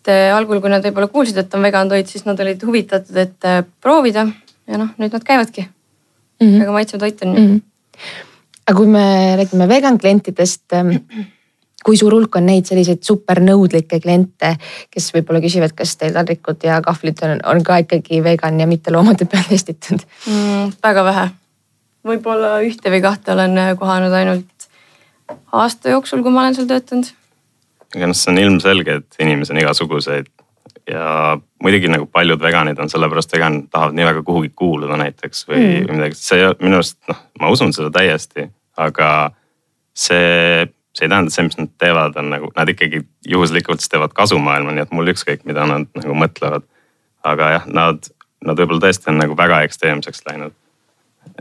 et 0.03 0.11
äh, 0.11 0.31
algul, 0.35 0.61
kui 0.63 0.71
nad 0.71 0.83
võib-olla 0.83 1.11
kuulsid, 1.11 1.37
et 1.39 1.53
on 1.55 1.63
vegan 1.63 1.91
toit, 1.91 2.09
siis 2.09 2.25
nad 2.27 2.39
olid 2.39 2.63
huvitatud, 2.67 3.19
et 3.19 3.49
proovida 3.83 4.27
ja 4.67 4.79
noh, 4.79 4.95
nüüd 4.99 5.15
nad 5.15 5.27
käivadki 5.27 5.67
mm. 5.67 6.47
-hmm. 6.47 6.59
väga 6.59 6.77
maitsev 6.79 7.03
toit 7.03 7.21
on 7.23 7.35
ju 7.35 7.39
mm. 7.39 7.53
-hmm. 7.53 7.61
aga 8.67 8.77
kui 8.77 8.87
me 8.87 9.05
räägime 9.39 9.67
vegan 9.67 9.97
klientidest, 9.97 10.63
ähm, 10.73 10.95
kui 11.83 11.99
suur 11.99 12.15
hulk 12.15 12.35
on 12.39 12.47
neid 12.49 12.69
selliseid 12.69 13.03
supernõudlikke 13.05 13.99
kliente, 14.03 14.55
kes 14.93 15.11
võib-olla 15.15 15.41
küsivad, 15.43 15.75
kas 15.77 15.95
teil 15.99 16.15
taldrikud 16.15 16.63
ja 16.67 16.81
kahvlid 16.85 17.23
on, 17.27 17.41
on 17.53 17.63
ka 17.65 17.81
ikkagi 17.85 18.21
vegan 18.25 18.59
ja 18.59 18.69
mitte 18.69 18.93
loomade 18.93 19.27
peal 19.29 19.47
testitud 19.49 20.03
mm,? 20.03 20.77
väga 20.83 21.07
vähe, 21.09 21.27
võib-olla 22.07 22.55
ühte 22.65 22.93
või 22.93 23.03
kahte 23.03 23.35
olen 23.35 23.57
äh, 23.57 23.73
kohanud 23.79 24.15
ainult 24.21 24.69
aasta 25.51 25.93
jooksul, 25.93 26.23
kui 26.23 26.33
ma 26.33 26.45
olen 26.45 26.57
seal 26.57 26.69
töötanud 26.71 27.11
aga 27.93 28.09
noh, 28.09 28.17
see 28.17 28.31
on 28.33 28.41
ilmselge, 28.41 28.99
et 29.01 29.21
inimesi 29.21 29.53
on 29.53 29.61
igasuguseid 29.61 30.29
ja 30.89 31.37
muidugi 31.63 31.91
nagu 31.91 32.07
paljud 32.11 32.41
veganid 32.41 32.79
on 32.81 32.91
sellepärast 32.91 33.35
vegan, 33.35 33.61
tahavad 33.71 33.95
nii 33.97 34.07
väga 34.09 34.23
kuhugi 34.27 34.51
kuuluda 34.55 34.97
näiteks 34.99 35.45
või 35.47 35.61
mm. 35.61 35.91
midagi, 35.95 36.19
see 36.19 36.49
minu 36.59 36.79
arust 36.79 36.99
noh, 37.09 37.21
ma 37.39 37.51
usun 37.53 37.73
seda 37.75 37.91
täiesti, 37.93 38.49
aga 38.81 39.09
see, 39.95 40.67
see 40.93 41.07
ei 41.07 41.09
tähenda, 41.09 41.31
et 41.31 41.35
see, 41.35 41.45
mis 41.47 41.57
nad 41.57 41.69
teevad, 41.81 42.17
on 42.21 42.29
nagu 42.29 42.49
nad 42.55 42.69
ikkagi 42.69 43.03
juhuslikult 43.27 43.81
siis 43.81 43.89
teevad 43.93 44.13
kasu 44.17 44.37
maailma, 44.41 44.75
nii 44.75 44.85
et 44.85 44.91
mul 44.93 45.13
ükskõik, 45.13 45.45
mida 45.49 45.65
nad 45.69 45.87
nagu 45.99 46.17
mõtlevad. 46.17 46.67
aga 47.23 47.49
jah, 47.53 47.65
nad, 47.71 48.09
nad 48.43 48.59
võib-olla 48.59 48.83
tõesti 48.83 49.09
on 49.09 49.21
nagu 49.21 49.37
väga 49.37 49.61
ekstreemseks 49.63 50.25
läinud. 50.27 50.53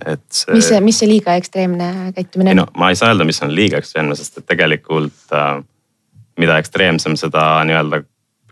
et 0.06 0.24
see. 0.30 0.54
mis 0.54 0.68
see, 0.68 0.80
mis 0.80 0.98
see 1.02 1.10
liiga 1.10 1.34
ekstreemne 1.34 2.12
käitumine 2.16 2.54
on? 2.54 2.62
no 2.62 2.66
ma 2.78 2.88
ei 2.90 2.96
saa 2.96 3.10
öelda, 3.12 3.26
mis 3.28 3.42
on 3.42 3.54
liiga 3.54 3.82
ekstreemne, 3.82 4.16
sest 4.16 4.38
et 4.38 4.46
tegelikult 4.46 5.36
äh, 5.36 5.60
mida 6.40 6.56
ekstreemsem, 6.60 7.16
seda 7.20 7.44
nii-öelda 7.68 8.02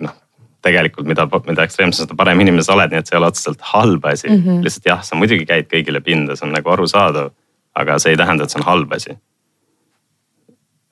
noh, 0.04 0.16
tegelikult 0.64 1.08
mida, 1.08 1.26
mida 1.46 1.64
ekstreemsem, 1.64 2.04
seda 2.04 2.16
parem 2.18 2.42
inimene 2.44 2.64
sa 2.66 2.76
oled, 2.76 2.92
nii 2.92 3.00
et 3.00 3.08
see 3.08 3.16
ei 3.16 3.20
ole 3.22 3.30
otseselt 3.30 3.64
halb 3.72 4.04
asi 4.10 4.28
mm. 4.28 4.42
-hmm. 4.44 4.62
lihtsalt 4.66 4.90
jah, 4.92 5.02
sa 5.06 5.16
muidugi 5.16 5.46
käid 5.48 5.70
kõigile 5.72 6.02
pinda, 6.04 6.36
see 6.36 6.48
on 6.48 6.54
nagu 6.56 6.76
arusaadav. 6.76 7.32
aga 7.74 7.98
see 8.02 8.10
ei 8.12 8.16
tähenda, 8.18 8.44
et 8.44 8.50
see 8.50 8.58
on 8.58 8.66
halb 8.66 8.92
asi. 8.92 9.12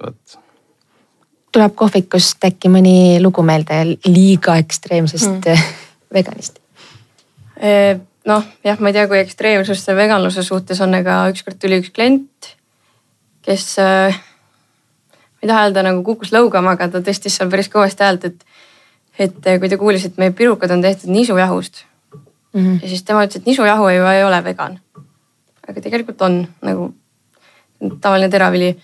Vot. 0.04 0.38
tuleb 1.52 1.74
kohvikust 1.74 2.44
äkki 2.44 2.70
mõni 2.72 3.18
lugu 3.22 3.42
meelde 3.42 3.80
liiga 4.06 4.58
ekstreemsest 4.60 5.48
mm. 5.48 5.66
veganist? 6.14 6.60
noh, 8.28 8.44
jah, 8.64 8.78
ma 8.78 8.90
ei 8.90 8.96
tea, 8.96 9.08
kui 9.10 9.18
ekstreemsus 9.18 9.82
see 9.82 9.96
veganluse 9.98 10.44
suhtes 10.46 10.80
on, 10.84 10.94
aga 10.94 11.24
ükskord 11.32 11.58
tuli 11.58 11.80
üks 11.82 11.90
klient, 11.94 12.52
kes 13.46 13.70
ma 13.78 15.42
ei 15.42 15.50
taha 15.50 15.66
öelda 15.68 15.84
nagu 15.86 16.02
kukkus 16.06 16.32
lõugama, 16.34 16.74
aga 16.76 16.90
ta 16.92 17.02
tõstis 17.04 17.38
seal 17.38 17.50
päris 17.50 17.70
kõvasti 17.72 18.04
häält, 18.04 18.24
et, 18.28 18.46
et 19.18 19.50
kui 19.62 19.70
ta 19.70 19.78
kuulis, 19.80 20.06
et 20.06 20.18
meie 20.20 20.34
pirukad 20.34 20.72
on 20.74 20.82
tehtud 20.84 21.10
nisujahust 21.14 21.84
mm. 22.52 22.60
-hmm. 22.60 22.78
ja 22.82 22.88
siis 22.88 23.02
tema 23.02 23.24
ütles, 23.24 23.40
et 23.40 23.46
nisujahu 23.46 23.88
ju 23.88 24.06
ei 24.06 24.24
ole 24.24 24.44
vegan. 24.44 24.78
aga 25.68 25.80
tegelikult 25.80 26.22
on 26.22 26.48
nagu 26.62 26.94
tavaline 28.00 28.28
teravili. 28.28 28.78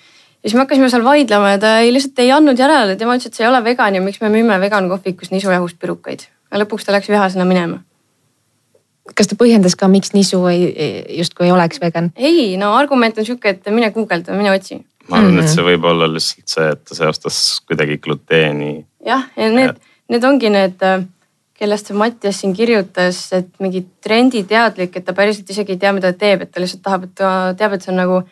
Ja 0.44 0.50
siis 0.50 0.58
me 0.58 0.66
hakkasime 0.66 0.90
seal 0.92 1.04
vaidlema 1.04 1.54
ja 1.54 1.58
ta 1.58 1.78
ei, 1.80 1.92
lihtsalt 1.94 2.20
ei 2.20 2.30
andnud 2.36 2.60
järele, 2.60 2.98
tema 3.00 3.16
ütles, 3.16 3.32
et 3.32 3.40
see 3.40 3.46
ei 3.46 3.50
ole 3.50 3.64
vegan 3.64 3.96
ja 3.96 4.04
miks 4.04 4.20
me 4.20 4.28
müüme 4.28 4.60
vegan 4.60 4.88
kohvikus 4.92 5.32
nisujahust 5.32 5.80
pirukaid. 5.80 6.28
aga 6.50 6.64
lõpuks 6.64 6.84
ta 6.84 6.92
läks 6.92 7.08
vihasena 7.08 7.48
minema 7.48 7.80
kas 9.12 9.28
ta 9.28 9.36
põhjendas 9.38 9.76
ka, 9.76 9.88
miks 9.90 10.14
nisu 10.14 10.40
ei, 10.48 10.68
justkui 11.18 11.48
ei 11.48 11.54
oleks 11.54 11.80
vegan? 11.82 12.10
ei, 12.16 12.54
no 12.60 12.72
argument 12.78 13.18
on 13.20 13.26
sihuke, 13.26 13.56
et 13.56 13.72
mine 13.74 13.90
guugelda, 13.94 14.36
mine 14.36 14.52
otsi. 14.54 14.80
ma 15.08 15.18
arvan 15.18 15.34
mm, 15.34 15.38
-hmm. 15.38 15.44
et 15.44 15.52
see 15.52 15.66
võib 15.66 15.88
olla 15.90 16.08
lihtsalt 16.08 16.54
see, 16.54 16.68
et 16.76 16.84
ta 16.88 16.96
seostas 17.00 17.40
kuidagi 17.68 17.98
gluteeni. 17.98 18.86
jah, 19.06 19.26
ja 19.36 19.50
need, 19.52 19.82
need 20.08 20.24
ongi 20.24 20.52
need, 20.52 20.86
kellest 21.58 21.90
see 21.90 21.98
Mattias 21.98 22.40
siin 22.40 22.54
kirjutas, 22.56 23.26
et 23.36 23.50
mingi 23.60 23.84
trenditeadlik, 24.02 24.96
et 24.96 25.04
ta 25.04 25.12
päriselt 25.12 25.50
isegi 25.50 25.76
ei 25.76 25.82
tea, 25.82 25.92
mida 25.92 26.12
ta 26.12 26.18
teeb, 26.24 26.46
et 26.46 26.50
ta 26.52 26.64
lihtsalt 26.64 26.82
tahab, 26.82 27.04
et 27.04 27.14
ta 27.20 27.28
teab, 27.58 27.76
et 27.76 27.84
see 27.84 27.92
on 27.92 28.02
nagu. 28.04 28.24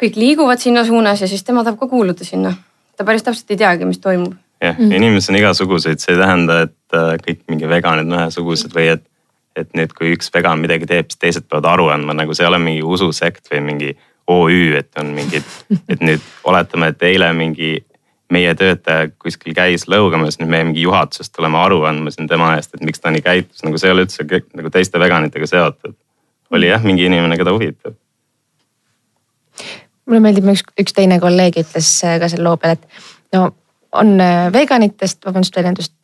Kõik 0.00 0.16
liiguvad 0.20 0.62
sinna 0.62 0.84
suunas 0.84 1.20
ja 1.20 1.28
siis 1.28 1.44
tema 1.44 1.64
tahab 1.64 1.78
ka 1.80 1.88
kuuluda 1.90 2.24
sinna. 2.24 2.54
ta 2.96 3.04
päris 3.04 3.22
täpselt 3.22 3.50
ei 3.50 3.60
teagi, 3.60 3.84
mis 3.84 3.98
toimub. 3.98 4.34
jah, 4.60 4.74
ja 4.74 4.86
mm. 4.86 4.92
inimesi 4.92 5.32
on 5.32 5.38
igasuguseid, 5.42 6.00
see 6.00 6.14
ei 6.14 6.20
tähenda, 6.20 6.62
et 6.68 6.96
äh, 6.96 7.14
kõik 7.26 7.44
mingi 7.48 7.68
veganid 7.68 8.08
on 8.08 8.20
ühesugused 8.20 8.74
või 8.76 8.90
et 8.96 9.04
et 9.56 9.72
nüüd, 9.72 9.92
kui 9.96 10.12
üks 10.12 10.28
vegan 10.34 10.60
midagi 10.60 10.84
teeb, 10.88 11.08
siis 11.08 11.20
teised 11.20 11.46
peavad 11.48 11.70
aru 11.70 11.88
andma, 11.88 12.12
nagu 12.16 12.34
see 12.36 12.44
ei 12.44 12.50
ole 12.50 12.58
mingi 12.60 12.82
ususekt 12.84 13.48
või 13.52 13.62
mingi 13.64 13.92
OÜ, 14.28 14.74
et 14.76 14.98
on 15.00 15.12
mingid, 15.16 15.46
et 15.92 16.02
nüüd 16.04 16.24
oletame, 16.44 16.90
et 16.92 17.04
eile 17.08 17.30
mingi 17.36 17.78
meie 18.32 18.54
töötaja 18.58 19.08
kuskil 19.22 19.54
käis 19.54 19.86
lõugamas, 19.90 20.40
nüüd 20.40 20.50
meie 20.50 20.66
mingi 20.66 20.82
juhatusest 20.82 21.32
tuleme 21.36 21.60
aru 21.62 21.84
andma 21.86 22.10
siin 22.12 22.28
tema 22.30 22.52
eest, 22.56 22.74
et 22.74 22.82
miks 22.86 23.00
ta 23.00 23.12
nii 23.14 23.22
käitus, 23.22 23.62
nagu 23.64 23.78
see 23.78 23.90
ei 23.90 23.94
ole 23.94 24.06
üldse 24.06 24.26
kõik 24.26 24.48
nagu 24.58 24.72
teiste 24.74 25.00
veganitega 25.00 25.46
seotud. 25.50 25.94
oli 26.50 26.68
jah, 26.68 26.82
mingi 26.82 27.06
inimene, 27.06 27.38
keda 27.38 27.54
huvitab. 27.54 27.94
Mulle 30.06 30.20
meeldib, 30.20 30.48
üks, 30.52 30.64
üks 30.80 30.96
teine 30.96 31.20
kolleeg 31.20 31.58
ütles 31.62 31.92
ka 32.20 32.28
selle 32.28 32.46
loo 32.46 32.56
peal, 32.56 32.78
et 32.78 33.36
no 33.36 33.50
on 33.96 34.20
äh, 34.20 34.52
veganitest, 34.52 35.24
vabandust 35.26 35.56
väljendust 35.56 35.94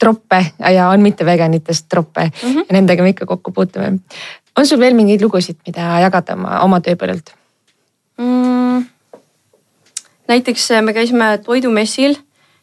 troppe 0.00 0.46
ja 0.72 0.88
on 0.88 1.00
mitteveganitest 1.00 1.86
troppe 1.88 2.24
mm 2.24 2.54
-hmm. 2.54 2.64
ja 2.68 2.72
nendega 2.72 3.02
me 3.02 3.08
ikka 3.08 3.26
kokku 3.26 3.52
puutume. 3.52 3.98
on 4.58 4.66
sul 4.66 4.80
veel 4.80 4.94
mingeid 4.94 5.22
lugusid, 5.22 5.56
mida 5.66 6.00
jagada 6.00 6.32
oma, 6.34 6.60
oma 6.60 6.80
tööpõllult 6.80 7.34
mm,? 8.18 8.86
näiteks 10.28 10.70
äh, 10.70 10.82
me 10.82 10.92
käisime 10.92 11.38
toidumessil, 11.38 12.16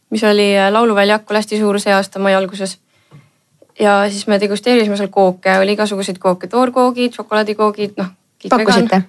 mis 0.10 0.24
oli 0.24 0.58
äh, 0.58 0.72
Lauluväljakul 0.72 1.36
hästi 1.36 1.60
suur 1.60 1.80
see 1.80 1.94
aasta 1.94 2.20
mai 2.20 2.36
alguses. 2.36 2.80
ja 3.80 4.10
siis 4.10 4.28
me 4.28 4.40
degusteerisime 4.40 4.98
seal 4.98 5.10
kooke, 5.10 5.60
oli 5.60 5.72
igasuguseid 5.78 6.18
kooke, 6.18 6.48
toorkoogid, 6.48 7.14
šokolaadikoogid, 7.14 7.94
noh. 7.98 8.08
Pakkusite? 8.50 9.04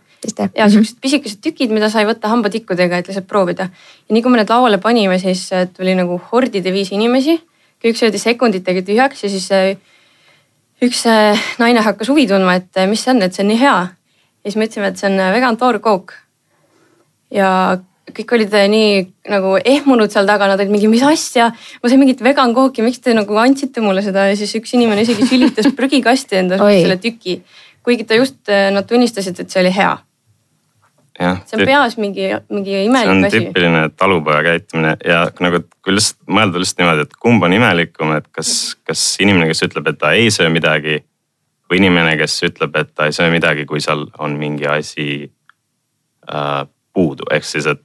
ja 0.56 0.66
mhm. 0.66 0.72
siuksed 0.72 0.96
pisikesed 1.00 1.42
tükid, 1.42 1.70
mida 1.74 1.90
sai 1.92 2.06
võtta 2.08 2.30
hambatikkudega, 2.32 2.98
et 2.98 3.10
lihtsalt 3.10 3.28
proovida. 3.30 3.68
ja 4.08 4.14
nii 4.14 4.22
kui 4.22 4.32
me 4.32 4.40
need 4.40 4.50
lauale 4.50 4.80
panime, 4.82 5.18
siis 5.22 5.46
äh, 5.52 5.68
tuli 5.70 5.94
nagu 5.98 6.20
hordide 6.32 6.72
viisi 6.74 6.96
inimesi 6.98 7.38
kõik 7.84 7.98
söödi 7.98 8.18
sekunditega 8.18 8.82
tühjaks 8.82 9.22
ja 9.22 9.30
siis 9.30 9.50
äh, 9.54 9.76
üks 10.82 11.04
äh, 11.06 11.38
naine 11.62 11.84
hakkas 11.86 12.10
huvi 12.10 12.26
tundma, 12.30 12.58
et 12.58 12.88
mis 12.90 13.04
see 13.04 13.14
on, 13.14 13.22
et 13.22 13.34
see 13.34 13.44
on 13.44 13.52
nii 13.52 13.60
hea. 13.60 13.76
ja 14.42 14.50
siis 14.50 14.58
me 14.58 14.66
ütlesime, 14.66 14.90
et 14.90 14.98
see 14.98 15.10
on 15.10 15.22
vegan 15.36 15.60
toorkook. 15.60 16.16
ja 17.30 17.78
kõik 18.14 18.34
olid 18.34 18.54
nii 18.72 18.92
nagu 19.28 19.54
ehmunud 19.60 20.12
seal 20.12 20.26
taga, 20.28 20.48
nad 20.50 20.60
olid 20.60 20.72
mingi, 20.72 20.90
mis 20.90 21.04
asja, 21.04 21.50
ma 21.82 21.90
sain 21.90 22.00
mingit 22.00 22.22
vegan 22.24 22.54
kooki, 22.56 22.82
miks 22.84 23.02
te 23.04 23.14
nagu 23.16 23.36
andsite 23.40 23.82
mulle 23.84 24.02
seda 24.04 24.28
ja 24.30 24.36
siis 24.38 24.54
üks 24.58 24.74
inimene 24.76 25.04
isegi 25.04 25.28
sülitas 25.28 25.68
prügikasti 25.76 26.40
endale 26.42 26.80
selle 26.80 26.98
tüki. 27.02 27.38
Kuigi 27.88 28.04
ta 28.04 28.20
just, 28.20 28.42
nad 28.48 28.84
tunnistasid, 28.84 29.40
et 29.40 29.50
see 29.50 29.64
oli 29.64 29.72
hea 29.72 29.96
see 31.18 31.58
on 31.58 31.66
peas 31.66 31.96
mingi, 31.98 32.28
mingi 32.48 32.84
imelik 32.84 33.26
asi. 33.26 33.30
see 33.30 33.40
on 33.40 33.46
tüüpiline 33.46 33.82
talupoja 33.96 34.42
käitumine 34.46 34.96
ja 35.04 35.24
nagu 35.42 35.60
kui 35.82 35.94
lihtsalt 35.96 36.20
mõelda 36.30 36.62
lihtsalt 36.62 36.82
niimoodi, 36.82 37.06
et 37.06 37.16
kumb 37.24 37.46
on 37.46 37.54
imelikum, 37.56 38.12
et 38.18 38.28
kas, 38.34 38.52
kas 38.86 39.04
inimene, 39.22 39.48
kes 39.50 39.64
ütleb, 39.66 39.90
et 39.90 39.98
ta 39.98 40.12
ei 40.16 40.30
söö 40.34 40.50
midagi. 40.54 41.02
või 41.68 41.82
inimene, 41.82 42.14
kes 42.16 42.38
ütleb, 42.46 42.76
et 42.80 42.94
ta 42.96 43.06
ei 43.06 43.12
söö 43.12 43.28
midagi, 43.28 43.66
kui 43.68 43.80
seal 43.84 44.06
on 44.18 44.38
mingi 44.40 44.64
asi 44.66 45.30
äh, 46.32 46.62
puudu, 46.92 47.26
ehk 47.30 47.44
siis, 47.44 47.66
et. 47.66 47.82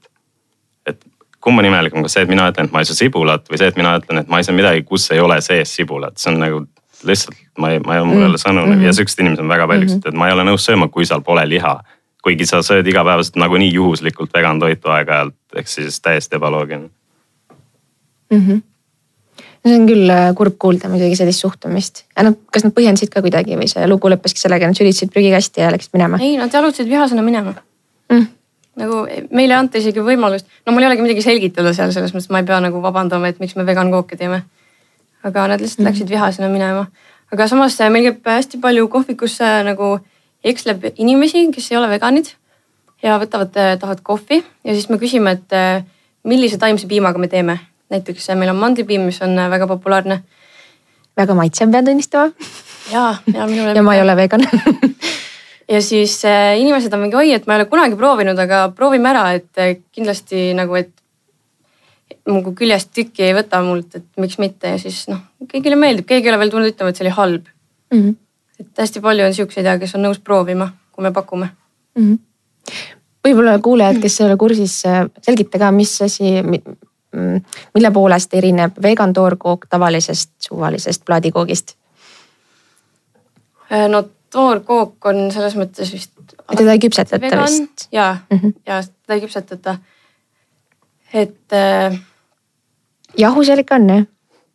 et 0.87 1.01
kumb 1.43 1.59
on 1.59 1.65
imelikum, 1.65 2.05
kas 2.05 2.13
see, 2.15 2.23
et 2.23 2.29
mina 2.31 2.45
ütlen, 2.47 2.69
et 2.69 2.71
ma 2.71 2.79
ei 2.79 2.87
söö 2.87 2.95
sibulat 2.95 3.49
või 3.51 3.59
see, 3.59 3.67
et 3.67 3.75
mina 3.75 3.97
ütlen, 3.99 4.21
et 4.21 4.29
ma 4.31 4.39
ei 4.39 4.47
söö 4.47 4.55
midagi, 4.55 4.85
kus 4.87 5.09
ei 5.11 5.19
ole 5.19 5.41
sees 5.43 5.75
sibulat, 5.75 6.15
see 6.17 6.31
on 6.31 6.39
nagu 6.39 6.61
lihtsalt 7.07 7.37
ma 7.57 7.71
ei, 7.73 7.79
ma 7.79 7.97
ei, 7.97 8.05
mul 8.05 8.21
ei 8.21 8.29
ole 8.31 8.39
sõnu 8.41 8.65
mm 8.65 8.73
-hmm. 8.73 8.87
ja 8.87 8.93
siukseid 8.93 9.25
inimesi 9.25 9.41
on 9.41 9.49
väga 9.49 9.67
palju 9.67 9.85
mm, 9.87 9.93
-hmm. 9.93 10.07
et 10.07 10.19
ma 10.19 10.27
ei 10.27 10.33
ole 10.33 10.43
nõus 10.47 10.65
sööma, 10.65 10.87
kui 10.87 11.05
seal 11.05 11.21
pole 11.21 11.45
liha 11.49 11.79
kuigi 12.23 12.47
sa 12.47 12.61
sööd 12.63 12.87
igapäevaselt 12.87 13.39
nagunii 13.41 13.71
juhuslikult 13.73 14.33
vegan 14.33 14.59
toitu 14.59 14.91
aeg-ajalt, 14.93 15.35
ehk 15.55 15.67
siis 15.67 15.99
täiesti 16.01 16.35
ebaloogiline 16.39 16.89
mm. 18.31 18.39
-hmm. 18.47 18.61
no 19.63 19.71
see 19.71 19.79
on 19.79 19.87
küll 19.87 20.13
äh, 20.13 20.29
kurb 20.35 20.55
kuulda 20.59 20.89
muidugi 20.89 21.15
sellist 21.19 21.43
suhtumist. 21.43 22.05
aga 22.15 22.29
nad, 22.29 22.39
kas 22.51 22.63
nad 22.63 22.75
põhjendasid 22.77 23.11
ka 23.11 23.21
kuidagi 23.25 23.59
või 23.59 23.67
see 23.71 23.87
lugu 23.87 24.11
lõppeski 24.13 24.45
sellega, 24.45 24.67
nad 24.67 24.79
sülitasid 24.79 25.11
prügikasti 25.11 25.61
ja 25.61 25.71
läksid 25.75 25.93
minema? 25.97 26.21
ei, 26.21 26.37
nad 26.37 26.53
jalutasid 26.53 26.89
vihasena 26.89 27.21
minema 27.21 27.55
mm. 28.11 28.27
nagu 28.83 29.03
meile 29.31 29.53
ei 29.53 29.59
anta 29.59 29.83
isegi 29.83 30.03
võimalust, 30.03 30.47
no 30.65 30.75
mul 30.75 30.85
ei 30.85 30.91
olegi 30.91 31.07
midagi 31.07 31.25
selgitada 31.25 31.73
seal 31.73 31.91
selles 31.95 32.15
mõttes, 32.15 32.31
ma 32.31 32.43
ei 32.43 32.47
pea 32.47 32.59
nagu 32.63 32.81
vabandama, 32.81 33.31
et 33.31 33.43
miks 33.43 33.55
me 33.59 33.65
vegan 33.67 33.91
kooke 33.91 34.17
teeme. 34.19 34.43
Aga 35.23 35.47
nad 35.47 35.61
lihtsalt 35.61 35.83
mm. 35.83 35.89
läksid 35.89 36.09
vihasena 36.09 36.49
minema. 36.51 36.87
aga 37.31 37.47
samas 37.47 37.79
äh, 37.81 37.89
meil 37.89 38.11
käib 38.11 38.27
hästi 38.27 38.59
palju 38.61 38.87
kohvikusse 38.87 39.51
nagu 39.67 39.97
eksleb 40.43 40.91
inimesi, 40.95 41.47
kes 41.55 41.71
ei 41.71 41.79
ole 41.79 41.89
veganid 41.91 42.33
ja 43.03 43.17
võtavad, 43.21 43.55
äh, 43.59 43.75
tahavad 43.79 44.03
kohvi 44.03 44.41
ja 44.41 44.75
siis 44.75 44.89
me 44.91 44.99
küsime, 45.01 45.37
et 45.37 45.55
äh, 45.55 45.83
millise 46.27 46.59
taimse 46.59 46.87
piimaga 46.87 47.19
me 47.19 47.27
teeme. 47.27 47.59
näiteks 47.93 48.29
äh, 48.29 48.37
meil 48.37 48.49
on 48.49 48.59
mandlipiim, 48.59 49.05
mis 49.05 49.21
on 49.21 49.35
väga 49.49 49.67
populaarne. 49.67 50.23
väga 51.17 51.33
maitsev, 51.33 51.71
pean 51.71 51.85
tunnistama. 51.85 52.31
ja, 52.91 53.15
ja 53.33 53.47
minule. 53.47 53.73
ja 53.75 53.83
ma 53.83 53.95
ei 53.95 54.01
ole 54.01 54.15
vegan 54.15 54.47
ja 55.73 55.81
siis 55.81 56.25
äh, 56.25 56.59
inimesed 56.59 56.93
on 56.93 56.99
mingi, 56.99 57.15
oi, 57.15 57.33
et 57.33 57.47
ma 57.47 57.55
ei 57.55 57.63
ole 57.63 57.69
kunagi 57.69 57.95
proovinud, 57.95 58.39
aga 58.39 58.69
proovime 58.75 59.09
ära, 59.09 59.31
et 59.33 59.83
kindlasti 59.91 60.51
nagu, 60.57 60.75
et 60.75 60.91
nagu 62.27 62.53
küljest 62.55 62.91
tükki 62.93 63.23
ei 63.23 63.33
võta 63.37 63.61
mult, 63.65 63.95
et 63.95 64.05
miks 64.17 64.37
mitte 64.37 64.75
ja 64.75 64.81
siis 64.81 65.07
noh, 65.07 65.19
kõigile 65.51 65.75
meeldib, 65.79 66.05
keegi 66.09 66.27
ei 66.27 66.33
ole 66.33 66.39
veel 66.39 66.51
tulnud 66.53 66.73
ütlema, 66.73 66.89
et 66.89 66.99
see 66.99 67.07
oli 67.07 67.15
halb 67.17 67.47
mm. 67.93 68.01
-hmm 68.01 68.19
et 68.59 68.79
hästi 68.79 69.01
palju 69.01 69.25
on 69.25 69.33
siukseid 69.33 69.67
ja 69.67 69.77
kes 69.79 69.95
on 69.97 70.05
nõus 70.07 70.19
proovima, 70.23 70.69
kui 70.91 71.03
me 71.03 71.11
pakume 71.11 71.49
mm. 71.95 72.03
-hmm. 72.03 72.17
võib-olla 73.27 73.59
kuulajad, 73.59 74.01
kes 74.01 74.19
ei 74.21 74.27
ole 74.27 74.37
kursis, 74.37 74.81
selgita 75.21 75.59
ka, 75.59 75.71
mis 75.71 76.01
asi, 76.01 76.33
mille 77.75 77.91
poolest 77.93 78.33
erineb 78.33 78.77
vegan 78.81 79.13
toorkook 79.13 79.67
tavalisest 79.69 80.31
suvalisest 80.47 81.05
plaadikoogist? 81.05 81.75
Äh, 83.71 83.87
no 83.89 84.03
toorkook 84.29 85.05
on 85.05 85.31
selles 85.31 85.55
mõttes 85.55 85.93
vist. 85.93 86.11
teda 86.55 86.71
ei 86.71 86.79
küpsetata 86.79 87.41
vist? 87.43 87.87
ja 87.91 88.17
mm, 88.29 88.37
-hmm. 88.37 88.53
ja 88.65 88.83
teda 88.83 89.13
ei 89.13 89.21
küpsetata. 89.21 89.77
Et 91.13 91.53
äh,. 91.53 91.99
jahu 93.17 93.43
seal 93.43 93.59
ikka 93.59 93.75
on 93.75 93.89
jah? 93.89 94.05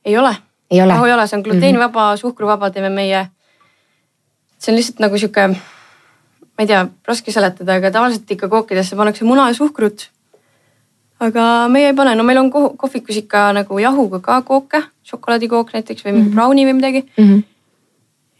ei 0.04 0.16
ole. 0.16 0.36
jahu 0.70 1.04
ei 1.04 1.12
ole, 1.12 1.26
see 1.26 1.36
on 1.38 1.42
gluteenivaba 1.42 2.10
mm, 2.10 2.14
-hmm. 2.14 2.20
suhkruvaba 2.20 2.70
teeme 2.70 2.88
meie 2.90 3.26
see 4.58 4.72
on 4.72 4.76
lihtsalt 4.76 5.02
nagu 5.02 5.18
sihuke, 5.18 5.48
ma 5.48 6.64
ei 6.64 6.66
tea, 6.66 6.84
raske 7.06 7.32
seletada, 7.32 7.78
aga 7.78 7.90
tavaliselt 7.94 8.30
ikka 8.30 8.48
kookidesse 8.50 8.96
pannakse 8.98 9.24
muna 9.24 9.48
ja 9.48 9.54
suhkrut. 9.54 10.10
aga 11.20 11.42
meie 11.68 11.90
ei 11.90 11.94
pane, 11.94 12.14
no 12.14 12.22
meil 12.22 12.38
on 12.38 12.50
kohvikus 12.50 13.16
ikka 13.18 13.48
nagu 13.52 13.78
jahuga 13.82 14.20
ka 14.22 14.42
kooke, 14.42 14.82
šokolaadikook 15.02 15.72
näiteks 15.74 16.04
või 16.04 16.12
mingi 16.12 16.28
mm 16.28 16.30
-hmm. 16.30 16.34
brownie 16.34 16.66
või 16.66 16.76
midagi 16.78 17.00
mm. 17.02 17.24
-hmm. 17.24 17.42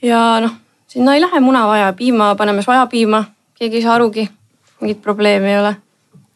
ja 0.03 0.41
noh, 0.41 0.55
sinna 0.87 1.15
ei 1.15 1.21
lähe 1.21 1.41
muna 1.41 1.67
vaja, 1.67 1.93
piima 1.93 2.35
paneme 2.35 2.63
sojapiima, 2.63 3.25
keegi 3.55 3.77
ei 3.77 3.83
saa 3.83 3.95
arugi, 3.95 4.29
mingit 4.81 5.03
probleemi 5.03 5.51
ei 5.51 5.59
ole 5.59 5.77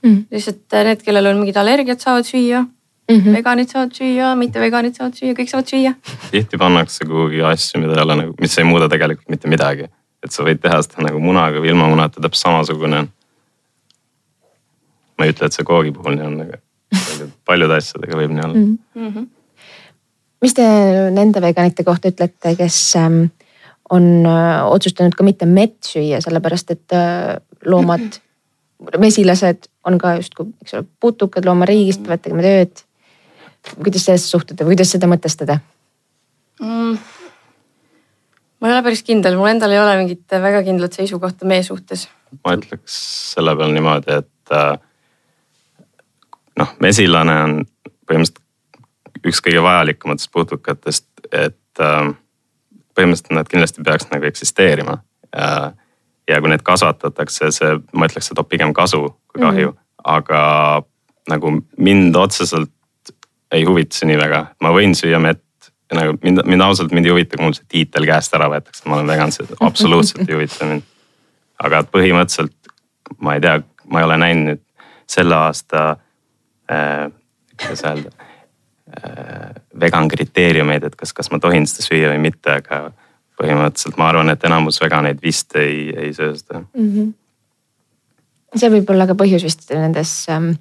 mm. 0.02 0.11
-hmm. 0.11 0.25
lihtsalt 0.30 0.78
need, 0.85 1.02
kellel 1.02 1.26
on 1.26 1.42
mingid 1.42 1.56
allergiad, 1.56 2.00
saavad 2.00 2.28
süüa 2.28 2.62
mm. 2.62 3.21
-hmm. 3.21 3.37
veganid 3.37 3.68
saavad 3.68 3.92
süüa, 3.94 4.35
mitte 4.37 4.61
veganid 4.61 4.94
saavad 4.94 5.14
süüa, 5.14 5.35
kõik 5.38 5.50
saavad 5.50 5.66
süüa. 5.66 5.94
tihti 6.30 6.59
pannakse 6.59 7.04
kuhugi 7.04 7.42
asju, 7.42 7.80
mida 7.80 7.97
ei 7.97 8.04
ole 8.04 8.16
nagu, 8.16 8.35
mis 8.40 8.59
ei 8.59 8.64
muuda 8.64 8.88
tegelikult 8.88 9.28
mitte 9.28 9.49
midagi. 9.49 9.88
et 10.23 10.30
sa 10.30 10.44
võid 10.47 10.61
teha 10.62 10.82
seda 10.82 11.02
nagu 11.02 11.18
munaga 11.21 11.59
või 11.59 11.73
ilma 11.75 11.88
munata 11.88 12.21
täpselt 12.21 12.42
samasugune. 12.42 13.06
ma 15.18 15.25
ei 15.25 15.35
ütle, 15.35 15.47
et 15.47 15.52
see 15.52 15.64
koogi 15.64 15.92
puhul 15.92 16.16
nii 16.16 16.26
on, 16.26 16.40
aga 16.40 16.59
paljude 17.49 17.76
asjadega 17.76 18.16
võib 18.16 18.35
nii 18.35 18.44
olla 18.44 18.59
mm. 18.59 18.78
-hmm. 18.94 19.28
mis 20.42 20.54
te 20.54 20.66
nende 21.11 21.40
veganite 21.40 21.85
kohta 21.85 22.09
ütlete, 22.09 22.56
kes 22.56 22.97
ähm, 22.97 23.25
on 23.90 24.26
äh, 24.26 24.64
otsustanud 24.73 25.14
ka 25.14 25.25
mitte 25.25 25.47
mett 25.47 25.82
süüa, 25.85 26.21
sellepärast 26.21 26.71
et 26.71 26.92
äh, 26.97 27.37
loomad, 27.64 28.00
mesilased 28.98 29.68
on 29.86 29.98
ka 29.98 30.16
justkui, 30.18 30.52
eks 30.62 30.74
ole, 30.78 30.86
putukad 31.00 31.46
loomariigist, 31.46 32.02
peavad 32.06 32.24
tegema 32.24 32.46
tööd 32.46 32.82
kuidas 33.70 34.06
sellesse 34.06 34.28
suhtuda 34.28 34.66
või 34.66 34.76
kuidas 34.76 34.92
seda 34.94 35.08
mõtestada 35.10 35.58
mm.? 36.60 36.96
ma 38.60 38.70
ei 38.70 38.74
ole 38.74 38.84
päris 38.86 39.04
kindel, 39.06 39.36
mul 39.38 39.52
endal 39.52 39.74
ei 39.74 39.80
ole 39.82 39.96
mingit 40.00 40.38
väga 40.42 40.62
kindlat 40.66 40.98
seisukohta 40.98 41.48
meie 41.48 41.64
suhtes. 41.66 42.08
ma 42.44 42.56
ütleks 42.58 42.96
selle 43.34 43.54
peale 43.58 43.74
niimoodi, 43.76 44.18
et 44.22 44.54
äh, 44.54 44.72
noh, 46.62 46.74
mesilane 46.82 47.38
on 47.46 47.60
põhimõtteliselt 48.10 48.40
üks 49.22 49.38
kõige 49.44 49.62
vajalikumatest 49.62 50.32
putukatest, 50.34 51.06
et 51.30 51.82
äh, 51.82 52.10
põhimõtteliselt 52.98 53.38
nad 53.38 53.50
kindlasti 53.50 53.84
peaks 53.86 54.10
nagu 54.10 54.26
eksisteerima. 54.26 54.98
ja 55.32 55.72
kui 56.26 56.50
neid 56.52 56.62
kasvatatakse, 56.67 57.50
see, 57.55 57.79
ma 57.93 58.09
ütleks, 58.09 58.31
see 58.31 58.38
toob 58.38 58.49
pigem 58.49 58.73
kasu 58.76 59.09
kui 59.33 59.43
kahju 59.43 59.71
mm, 59.71 59.76
-hmm. 59.76 60.05
aga 60.05 60.43
nagu 61.29 61.62
mind 61.76 62.17
otseselt 62.17 62.71
ei 63.52 63.64
huvita 63.64 63.97
see 63.97 64.09
nii 64.09 64.19
väga, 64.19 64.47
ma 64.61 64.73
võin 64.73 64.95
süüa 64.97 65.21
mett 65.21 65.45
ja 65.91 65.99
nagu 65.99 66.17
mind, 66.23 66.45
mind 66.49 66.64
ausalt 66.64 66.93
mind 66.93 67.07
ei 67.07 67.12
huvita, 67.12 67.37
kui 67.37 67.45
mul 67.45 67.57
see 67.57 67.69
tiitel 67.69 68.07
käest 68.09 68.35
ära 68.35 68.49
võetakse, 68.49 68.87
ma 68.88 68.97
olen 68.97 69.12
vegan, 69.12 69.33
see 69.33 69.47
absoluutselt 69.61 70.29
ei 70.29 70.35
huvita 70.38 70.69
mind. 70.71 70.88
aga 71.62 71.83
põhimõtteliselt 71.85 72.73
ma 73.21 73.35
ei 73.37 73.41
tea, 73.45 73.61
ma 73.87 74.00
ei 74.00 74.09
ole 74.09 74.19
näinud 74.19 74.49
nüüd 74.49 74.62
selle 75.12 75.37
aasta 75.37 75.85
äh,, 76.71 77.11
kuidas 77.61 77.85
öelda 77.85 78.11
äh,, 78.97 79.52
vegan 79.81 80.09
kriteeriumeid, 80.09 80.85
et 80.88 80.97
kas, 80.97 81.12
kas 81.12 81.31
ma 81.31 81.38
tohin 81.38 81.67
seda 81.69 81.87
süüa 81.87 82.14
või 82.14 82.23
mitte, 82.25 82.59
aga 82.62 82.93
põhimõtteliselt 83.40 83.98
ma 84.00 84.10
arvan, 84.10 84.30
et 84.32 84.44
enamus 84.44 84.80
veganeid 84.82 85.22
vist 85.22 85.56
ei, 85.56 85.88
ei 85.96 86.12
söö 86.16 86.34
seda 86.36 86.60
mm. 86.60 86.90
-hmm. 86.90 88.58
see 88.58 88.70
võib 88.76 88.92
olla 88.94 89.06
ka 89.06 89.18
põhjus 89.18 89.46
vist 89.48 89.70
nendes 89.70 90.18
ähm 90.32 90.54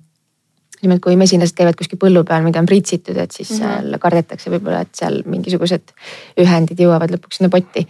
nimelt 0.82 1.02
kui 1.04 1.18
mesilased 1.20 1.56
käivad 1.58 1.78
kuskil 1.78 2.00
põllu 2.02 2.24
peal, 2.28 2.44
mida 2.46 2.62
on 2.62 2.70
priitsitud, 2.70 3.18
et 3.22 3.32
siis 3.32 3.52
mm 3.52 3.58
-hmm. 3.58 3.82
seal 3.90 4.00
kardetakse 4.02 4.52
võib-olla, 4.54 4.82
et 4.82 4.96
seal 4.98 5.22
mingisugused 5.26 5.94
ühendid 6.42 6.80
jõuavad 6.82 7.14
lõpuks 7.14 7.38
sinna 7.38 7.50
potti. 7.54 7.88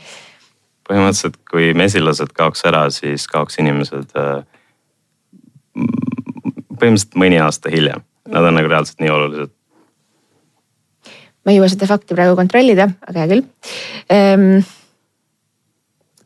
põhimõtteliselt, 0.90 1.38
kui 1.52 1.74
mesilased 1.74 2.34
kaoks 2.36 2.66
ära, 2.66 2.90
siis 2.90 3.28
kaoks 3.28 3.60
inimesed 3.64 4.12
äh, 4.18 4.44
põhimõtteliselt 6.76 7.16
mõni 7.16 7.40
aasta 7.42 7.70
hiljem, 7.70 8.04
nad 8.28 8.44
on 8.44 8.60
nagu 8.60 8.68
reaalselt 8.68 9.00
nii 9.00 9.10
olulised. 9.10 9.52
ma 11.46 11.52
ei 11.52 11.58
jõua 11.58 11.70
seda 11.70 11.88
fakti 11.88 12.14
praegu 12.14 12.36
kontrollida, 12.36 12.90
aga 13.08 13.20
hea 13.20 13.28
küll. 13.28 13.46
Ehm, 14.12 14.60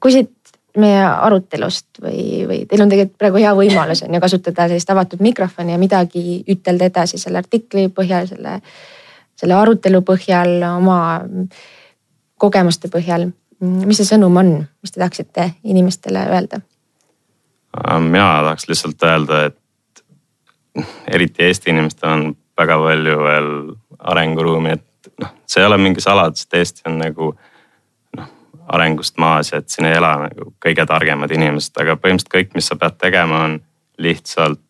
kui 0.02 0.14
siit 0.14 0.32
meie 0.78 1.04
arutelust 1.06 2.02
või, 2.04 2.44
või 2.50 2.60
teil 2.68 2.84
on 2.84 2.92
tegelikult 2.92 3.20
praegu 3.22 3.40
hea 3.40 3.54
võimalus 3.56 4.04
on 4.04 4.16
ju 4.16 4.22
kasutada 4.24 4.68
sellist 4.68 4.92
avatud 4.92 5.24
mikrofoni 5.24 5.76
ja 5.76 5.80
midagi 5.80 6.42
ütelda 6.52 6.90
edasi 6.90 7.20
selle 7.22 7.40
artikli 7.40 7.88
põhjal, 7.96 8.28
selle, 8.28 8.58
selle 9.40 9.56
arutelu 9.56 10.02
põhjal, 10.06 10.58
oma 10.68 11.00
kogemuste 12.42 12.92
põhjal. 12.92 13.30
mis 13.62 13.98
see 14.02 14.10
sõnum 14.10 14.36
on, 14.38 14.56
mis 14.84 14.92
te 14.92 15.00
tahaksite 15.00 15.52
inimestele 15.64 16.28
öelda? 16.28 16.62
mina 18.00 18.28
tahaks 18.44 18.68
lihtsalt 18.68 19.04
öelda, 19.04 19.46
et 19.46 20.04
eriti 21.08 21.44
Eesti 21.44 21.72
inimestel 21.72 22.10
on 22.10 22.36
väga 22.58 22.78
palju 22.80 23.18
veel 23.24 23.50
arenguruumi, 24.00 24.76
et 24.76 25.12
noh, 25.20 25.32
see 25.48 25.64
ei 25.64 25.68
ole 25.68 25.78
mingi 25.78 26.04
saladus, 26.04 26.46
et 26.46 26.60
Eesti 26.60 26.88
on 26.90 27.00
nagu 27.00 27.34
arengust 28.68 29.18
maas 29.18 29.52
ja 29.52 29.60
et 29.62 29.70
siin 29.70 29.88
ei 29.90 29.98
ela 30.00 30.16
nagu 30.26 30.52
kõige 30.64 30.86
targemad 30.90 31.32
inimesed, 31.32 31.76
aga 31.82 31.98
põhimõtteliselt 32.02 32.34
kõik, 32.34 32.54
mis 32.58 32.70
sa 32.72 32.78
pead 32.80 32.98
tegema, 33.02 33.44
on 33.48 33.60
lihtsalt 34.02 34.62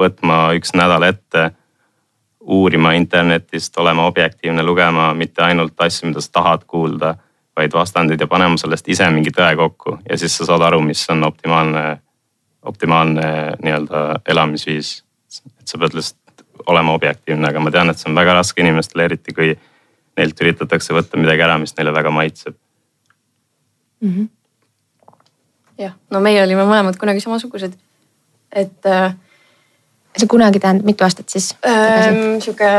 võtma 0.00 0.50
üks 0.56 0.74
nädal 0.76 1.08
ette. 1.08 1.50
uurima 2.46 2.92
internetist, 2.94 3.78
olema 3.78 4.04
objektiivne, 4.06 4.62
lugema 4.62 5.14
mitte 5.14 5.42
ainult 5.42 5.80
asju, 5.82 6.06
mida 6.06 6.20
sa 6.22 6.30
tahad 6.32 6.62
kuulda, 6.64 7.16
vaid 7.56 7.72
vastandid 7.74 8.20
ja 8.20 8.26
panema 8.26 8.56
sellest 8.56 8.88
ise 8.88 9.08
mingi 9.10 9.32
tõe 9.34 9.56
kokku 9.56 9.96
ja 10.08 10.18
siis 10.18 10.36
sa 10.36 10.46
saad 10.46 10.62
aru, 10.62 10.78
mis 10.80 11.02
on 11.10 11.24
optimaalne, 11.26 11.82
optimaalne 12.62 13.26
nii-öelda 13.62 14.20
elamisviis. 14.28 15.02
et 15.60 15.68
sa 15.68 15.78
pead 15.78 15.94
lihtsalt 15.94 16.46
olema 16.66 16.92
objektiivne, 16.92 17.48
aga 17.48 17.60
ma 17.60 17.70
tean, 17.70 17.90
et 17.90 17.98
see 17.98 18.10
on 18.10 18.14
väga 18.14 18.34
raske 18.34 18.62
inimestele, 18.62 19.04
eriti 19.04 19.34
kui 19.34 19.58
neilt 20.16 20.40
üritatakse 20.40 20.94
võtta 20.94 21.18
midagi 21.18 21.42
ära, 21.42 21.58
mis 21.58 21.74
neile 21.76 21.92
väga 21.92 22.10
maitseb 22.10 22.54
mm. 24.00 24.08
-hmm. 24.10 24.28
jah, 25.78 25.94
no 26.10 26.20
meie 26.20 26.42
olime 26.42 26.64
mõlemad 26.64 26.98
kunagi 27.00 27.20
samasugused, 27.20 27.72
et 28.52 28.86
äh,. 28.86 29.14
see 30.16 30.28
kunagi 30.28 30.60
tähendab 30.60 30.86
mitu 30.86 31.04
aastat 31.04 31.28
siis 31.28 31.54
äh,? 31.66 32.40
sihuke 32.40 32.70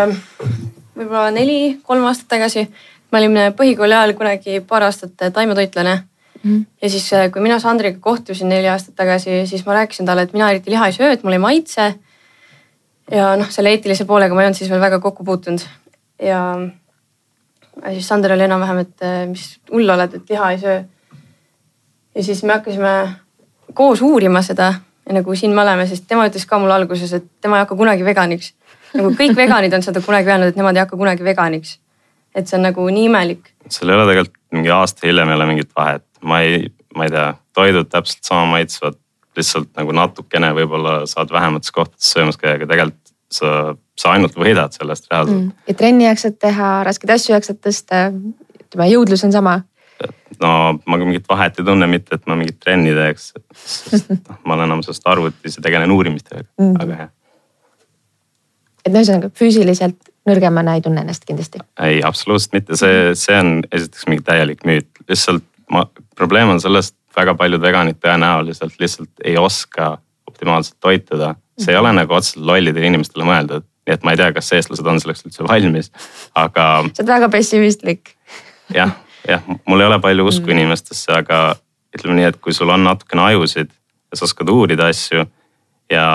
võib-olla 0.97 1.32
neli, 1.32 1.80
kolm 1.84 2.06
aastat 2.10 2.27
tagasi. 2.27 2.67
me 3.12 3.19
olime 3.19 3.51
põhikooli 3.58 3.95
ajal 3.95 4.13
kunagi 4.13 4.60
paar 4.62 4.84
aastat 4.84 5.13
taimetoitlane 5.34 5.95
mm. 5.95 6.51
-hmm. 6.51 6.65
ja 6.82 6.89
siis, 6.89 7.13
äh, 7.13 7.32
kui 7.32 7.41
mina 7.41 7.60
Sandriga 7.60 7.99
kohtusin 7.99 8.49
neli 8.49 8.69
aastat 8.69 8.95
tagasi, 8.95 9.45
siis 9.47 9.65
ma 9.65 9.73
rääkisin 9.73 10.06
talle, 10.06 10.21
et 10.21 10.34
mina 10.34 10.51
eriti 10.51 10.71
liha 10.71 10.86
ei 10.86 10.93
söö, 10.93 11.12
et 11.12 11.23
mulle 11.23 11.36
ei 11.36 11.45
maitse. 11.45 11.93
ja 13.12 13.36
noh, 13.36 13.49
selle 13.49 13.69
eetilise 13.69 14.06
poolega 14.06 14.36
ma 14.36 14.41
ei 14.41 14.47
olnud 14.47 14.58
siis 14.58 14.69
veel 14.69 14.82
väga 14.82 14.99
kokku 14.99 15.23
puutunud 15.23 15.62
ja 16.19 16.60
ja 17.86 17.91
siis 17.91 18.08
Sander 18.08 18.34
oli 18.34 18.43
enam-vähem, 18.43 18.77
et 18.77 19.01
äh, 19.01 19.27
mis 19.30 19.60
hull 19.71 19.89
oled, 19.89 20.13
et 20.13 20.30
liha 20.30 20.51
ei 20.51 20.60
söö 20.60 20.84
ja 22.17 22.23
siis 22.23 22.43
me 22.43 22.58
hakkasime 22.58 22.93
koos 23.77 24.01
uurima 24.01 24.41
seda, 24.41 24.73
nagu 25.13 25.36
siin 25.36 25.53
me 25.56 25.62
oleme, 25.62 25.88
sest 25.88 26.08
tema 26.10 26.25
ütles 26.27 26.45
ka 26.49 26.60
mulle 26.60 26.75
alguses, 26.75 27.13
et 27.13 27.27
tema 27.41 27.60
ei 27.60 27.65
hakka 27.65 27.77
kunagi 27.80 28.06
veganiks. 28.06 28.53
nagu 28.97 29.12
kõik 29.19 29.36
veganid 29.36 29.73
on 29.75 29.84
seda 29.86 30.01
kunagi 30.01 30.32
öelnud, 30.32 30.51
et 30.51 30.58
nemad 30.58 30.77
ei 30.77 30.86
hakka 30.86 30.97
kunagi 30.97 31.23
veganiks. 31.23 31.77
et 32.36 32.47
see 32.47 32.58
on 32.58 32.67
nagu 32.67 32.89
nii 32.89 33.06
imelik. 33.10 33.51
seal 33.69 33.89
ei 33.89 33.95
ole 33.95 34.08
tegelikult 34.10 34.38
mingi 34.51 34.71
aasta 34.71 35.08
hiljem 35.08 35.30
ei 35.30 35.36
ole 35.36 35.45
mingit 35.51 35.69
vahet, 35.75 36.06
ma 36.21 36.41
ei, 36.41 36.71
ma 36.95 37.06
ei 37.06 37.13
tea, 37.13 37.27
toidud 37.53 37.89
täpselt 37.91 38.23
sama 38.23 38.45
maitsvad, 38.56 38.97
lihtsalt 39.38 39.69
nagu 39.77 39.93
natukene 39.93 40.53
võib-olla 40.58 41.01
saad 41.06 41.32
vähemates 41.32 41.71
kohtades 41.71 42.12
söömas 42.13 42.39
käia, 42.41 42.56
aga 42.58 42.69
tegelikult 42.69 43.13
sa, 43.32 43.75
sa 43.99 44.15
ainult 44.15 44.38
võidad 44.39 44.73
sellest 44.73 45.12
reaalselt 45.12 45.38
mm.. 45.38 45.56
ja 45.67 45.77
trenni 45.77 46.08
jaksad 46.08 46.39
teha, 46.41 46.71
raskeid 46.88 47.13
asju 47.17 47.36
jaksad 47.36 47.60
tõsta, 47.62 48.08
ütleme 48.63 48.89
jõudlus 48.95 49.25
on 49.27 49.36
sama 49.36 49.60
no 50.43 50.80
ma 50.86 51.00
mingit 51.02 51.28
vahet 51.30 51.60
ei 51.60 51.65
tunne, 51.65 51.88
mitte 51.89 52.17
et 52.17 52.26
ma 52.30 52.38
mingit 52.39 52.60
trenni 52.63 52.93
teeks. 52.95 53.32
noh, 54.10 54.41
ma 54.45 54.58
olen 54.58 54.84
sellest 54.86 55.08
arvutis 55.10 55.58
ja 55.58 55.63
tegelen 55.65 55.93
uurimistega 55.93 56.43
mm, 56.43 56.76
aga 56.84 57.00
jah. 57.02 57.13
et 58.86 58.93
no 58.93 59.02
ühesõnaga 59.02 59.32
füüsiliselt 59.38 60.12
nõrgemana 60.28 60.78
ei 60.78 60.84
tunne 60.86 61.04
ennast 61.06 61.26
kindlasti? 61.28 61.63
ei, 61.84 62.02
absoluutselt 62.06 62.58
mitte, 62.60 62.80
see, 62.80 63.13
see 63.19 63.39
on 63.39 63.62
esiteks 63.71 64.10
mingi 64.12 64.26
täielik 64.28 64.65
müüt, 64.67 64.89
lihtsalt 65.10 65.45
ma, 65.73 65.86
probleem 66.19 66.56
on 66.56 66.62
selles, 66.63 66.91
et 66.93 67.21
väga 67.21 67.38
paljud 67.39 67.63
veganid 67.63 68.02
tõenäoliselt 68.04 68.78
lihtsalt 68.82 69.26
ei 69.26 69.38
oska 69.41 69.95
optimaalselt 70.28 70.78
toituda. 70.84 71.36
see 71.58 71.73
ei 71.73 71.80
ole 71.80 71.93
nagu 71.97 72.13
otseselt 72.13 72.45
lollidele 72.45 72.91
inimestele 72.91 73.26
mõeldud, 73.26 73.65
nii 73.88 73.97
et 73.97 74.06
ma 74.06 74.13
ei 74.13 74.21
tea, 74.21 74.30
kas 74.36 74.54
eestlased 74.54 74.86
on 74.86 75.02
selleks 75.02 75.26
üldse 75.26 75.47
valmis, 75.47 75.91
aga. 76.36 76.69
sa 76.93 77.04
oled 77.04 77.13
väga 77.15 77.34
pessimistlik. 77.34 78.15
jah 78.76 78.93
jah, 79.27 79.43
mul 79.67 79.81
ei 79.81 79.87
ole 79.87 79.99
palju 80.03 80.27
usku 80.27 80.47
mm. 80.47 80.57
inimestesse, 80.57 81.11
aga 81.13 81.55
ütleme 81.95 82.19
nii, 82.19 82.29
et 82.31 82.39
kui 82.41 82.55
sul 82.55 82.69
on 82.73 82.83
natukene 82.87 83.23
ajusid 83.31 83.71
ja 84.11 84.19
sa 84.19 84.27
oskad 84.27 84.49
uurida 84.49 84.87
asju 84.91 85.25
ja 85.91 86.07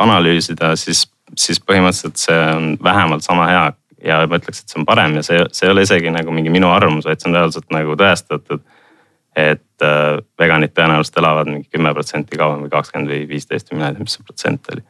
analüüsida, 0.00 0.74
siis, 0.76 1.04
siis 1.36 1.60
põhimõtteliselt 1.60 2.20
see 2.20 2.42
on 2.56 2.74
vähemalt 2.84 3.24
sama 3.24 3.48
hea. 3.50 3.70
ja 4.02 4.16
ma 4.26 4.38
ütleks, 4.40 4.64
et 4.64 4.72
see 4.72 4.80
on 4.80 4.86
parem 4.86 5.12
ja 5.14 5.22
see, 5.22 5.38
see 5.54 5.68
ei 5.68 5.72
ole 5.72 5.84
isegi 5.86 6.10
nagu 6.10 6.32
mingi 6.34 6.50
minu 6.50 6.72
arvamus, 6.74 7.06
vaid 7.06 7.20
see 7.22 7.30
on 7.30 7.36
reaalselt 7.38 7.68
nagu 7.70 7.94
tõestatud. 7.98 8.64
et 9.36 9.84
äh, 9.84 10.18
veganid 10.40 10.74
tõenäoliselt 10.76 11.16
elavad 11.22 11.48
mingi 11.48 11.70
kümme 11.72 11.94
protsenti 11.96 12.36
kauem 12.36 12.66
või 12.66 12.72
kakskümmend 12.72 13.08
või 13.08 13.28
viisteist 13.28 13.70
või 13.70 13.78
mina 13.78 13.88
ei 13.88 13.94
tea, 13.96 14.04
mis 14.04 14.16
see 14.18 14.26
protsent 14.26 14.68
oli. 14.72 14.82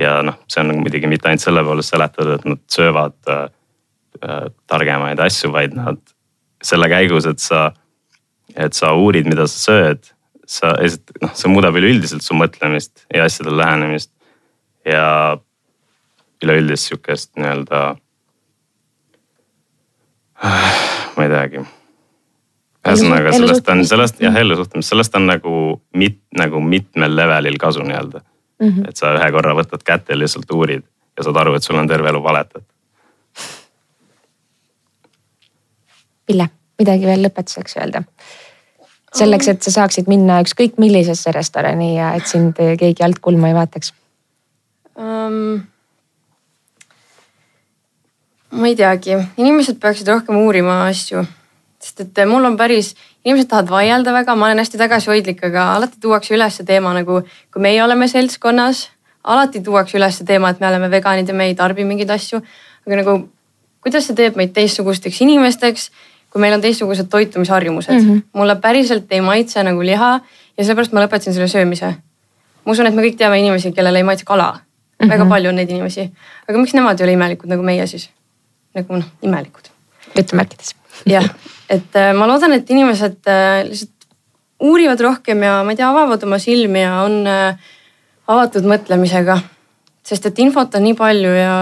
ja 0.00 0.22
noh, 0.22 0.38
see 0.48 0.62
on 0.62 0.72
muidugi 0.80 1.10
mitte 1.10 1.28
ainult 1.28 1.44
selle 1.44 1.64
poolest 1.64 1.92
seletatud, 1.92 2.32
et 2.38 2.46
nad 2.48 2.62
söövad 2.72 3.18
äh, 3.28 3.42
äh, 4.22 4.46
targemaid 4.66 5.20
asju, 5.20 5.52
vaid 5.52 5.76
nad 5.76 6.00
selle 6.62 6.88
käigus, 6.88 7.26
et 7.28 7.42
sa, 7.42 7.70
et 8.56 8.76
sa 8.76 8.92
uurid, 8.96 9.28
mida 9.28 9.46
sa 9.50 9.58
sööd, 9.70 10.12
sa 10.46 10.74
noh, 11.22 11.32
see 11.34 11.50
muudab 11.50 11.76
üleüldiselt 11.78 12.24
su 12.24 12.36
mõtlemist 12.38 13.06
ja 13.12 13.26
asjadele 13.26 13.58
lähenemist. 13.62 14.12
ja 14.86 15.36
üleüldist 16.44 16.86
sihukest 16.86 17.32
nii-öelda, 17.40 17.96
ma 21.16 21.24
ei 21.24 21.32
teagi. 21.32 21.64
ühesõnaga 22.86 23.32
sellest 23.34 23.70
on, 23.72 23.82
sellest 23.88 24.22
jah, 24.22 24.36
ellu 24.38 24.58
suhtumist, 24.60 24.92
sellest 24.92 25.16
on 25.18 25.26
nagu 25.26 25.56
mit-, 25.96 26.22
nagu 26.38 26.60
mitmel 26.62 27.16
levelil 27.18 27.58
kasu 27.58 27.82
nii-öelda 27.82 28.20
mm. 28.22 28.68
-hmm. 28.68 28.88
et 28.88 28.96
sa 28.96 29.16
ühe 29.16 29.32
korra 29.34 29.56
võtad 29.58 29.82
kätte 29.82 30.14
ja 30.14 30.20
lihtsalt 30.22 30.50
uurid 30.54 30.84
ja 31.16 31.26
saad 31.26 31.42
aru, 31.42 31.56
et 31.56 31.66
sul 31.66 31.80
on 31.80 31.88
terve 31.88 32.12
elu 32.12 32.22
valetatud 32.22 32.75
Pille, 36.26 36.48
midagi 36.78 37.06
veel 37.06 37.24
lõpetuseks 37.26 37.78
öelda? 37.80 38.04
selleks, 39.16 39.48
et 39.48 39.62
sa 39.64 39.72
saaksid 39.72 40.10
minna 40.12 40.42
ükskõik 40.44 40.74
millisesse 40.82 41.32
restorani 41.32 41.94
ja 41.94 42.10
et 42.18 42.26
sind 42.28 42.58
keegi 42.58 43.04
alt 43.06 43.22
kulma 43.24 43.48
ei 43.48 43.56
vaataks 43.56 43.94
um,? 44.98 45.62
ma 48.56 48.70
ei 48.70 48.76
teagi, 48.78 49.16
inimesed 49.36 49.80
peaksid 49.80 50.08
rohkem 50.08 50.38
uurima 50.40 50.82
asju. 50.86 51.24
sest 51.82 52.00
et 52.00 52.20
mul 52.28 52.44
on 52.48 52.56
päris, 52.56 52.94
inimesed 53.24 53.50
tahavad 53.50 53.70
vaielda 53.70 54.12
väga, 54.14 54.34
ma 54.34 54.48
olen 54.48 54.62
hästi 54.62 54.80
tagasihoidlik, 54.80 55.42
aga 55.50 55.70
alati 55.74 56.00
tuuakse 56.00 56.34
üles 56.34 56.60
teema 56.66 56.94
nagu, 56.96 57.20
kui 57.52 57.62
meie 57.62 57.82
oleme 57.84 58.08
seltskonnas, 58.08 58.86
alati 59.24 59.60
tuuakse 59.66 59.98
üles 59.98 60.22
teema, 60.26 60.50
et 60.50 60.62
me 60.62 60.70
oleme 60.70 60.90
veganid 60.90 61.28
ja 61.28 61.34
me 61.34 61.50
ei 61.50 61.54
tarbi 61.58 61.84
mingeid 61.84 62.10
asju. 62.10 62.40
aga 62.86 63.00
nagu, 63.02 63.16
kuidas 63.84 64.08
see 64.08 64.16
teeb 64.18 64.38
meid 64.40 64.54
teistsugusteks 64.56 65.20
inimesteks, 65.26 65.90
kui 66.36 66.42
meil 66.44 66.52
on 66.52 66.60
teistsugused 66.60 67.08
toitumisharjumused 67.08 67.94
mm. 67.94 68.08
-hmm. 68.08 68.22
mulle 68.36 68.56
päriselt 68.60 69.12
ei 69.16 69.20
maitse 69.24 69.62
nagu 69.64 69.80
liha 69.80 70.20
ja 70.58 70.64
sellepärast 70.64 70.92
ma 70.92 71.00
lõpetasin 71.00 71.32
selle 71.32 71.48
söömise. 71.48 71.94
ma 72.64 72.72
usun, 72.72 72.86
et 72.86 72.94
me 72.94 73.02
kõik 73.06 73.16
teame 73.16 73.38
inimesi, 73.40 73.72
kellele 73.72 73.98
ei 73.98 74.04
maitse 74.04 74.24
kala 74.28 74.50
mm. 74.52 74.58
-hmm. 74.58 75.10
väga 75.14 75.26
palju 75.26 75.48
on 75.48 75.56
neid 75.56 75.70
inimesi, 75.70 76.10
aga 76.48 76.58
miks 76.58 76.74
nemad 76.74 77.00
ei 77.00 77.04
ole 77.04 77.12
imelikud 77.16 77.48
nagu 77.48 77.62
meie 77.62 77.86
siis? 77.86 78.10
nagu 78.74 79.00
noh, 79.00 79.08
imelikud. 79.22 79.72
jutumärkides. 80.16 80.74
jah, 81.06 81.30
et 81.70 81.96
äh, 81.96 82.12
ma 82.14 82.28
loodan, 82.28 82.52
et 82.52 82.70
inimesed 82.70 83.16
äh, 83.32 83.64
lihtsalt 83.70 83.90
uurivad 84.60 85.00
rohkem 85.00 85.42
ja 85.42 85.62
ma 85.64 85.72
ei 85.72 85.76
tea, 85.76 85.88
avavad 85.88 86.22
oma 86.22 86.38
silmi 86.38 86.84
ja 86.84 87.00
on 87.08 87.26
äh, 87.26 87.56
avatud 88.28 88.68
mõtlemisega. 88.68 89.40
sest 90.04 90.26
et 90.26 90.38
infot 90.38 90.74
on 90.74 90.82
nii 90.82 90.94
palju 90.94 91.32
ja 91.32 91.56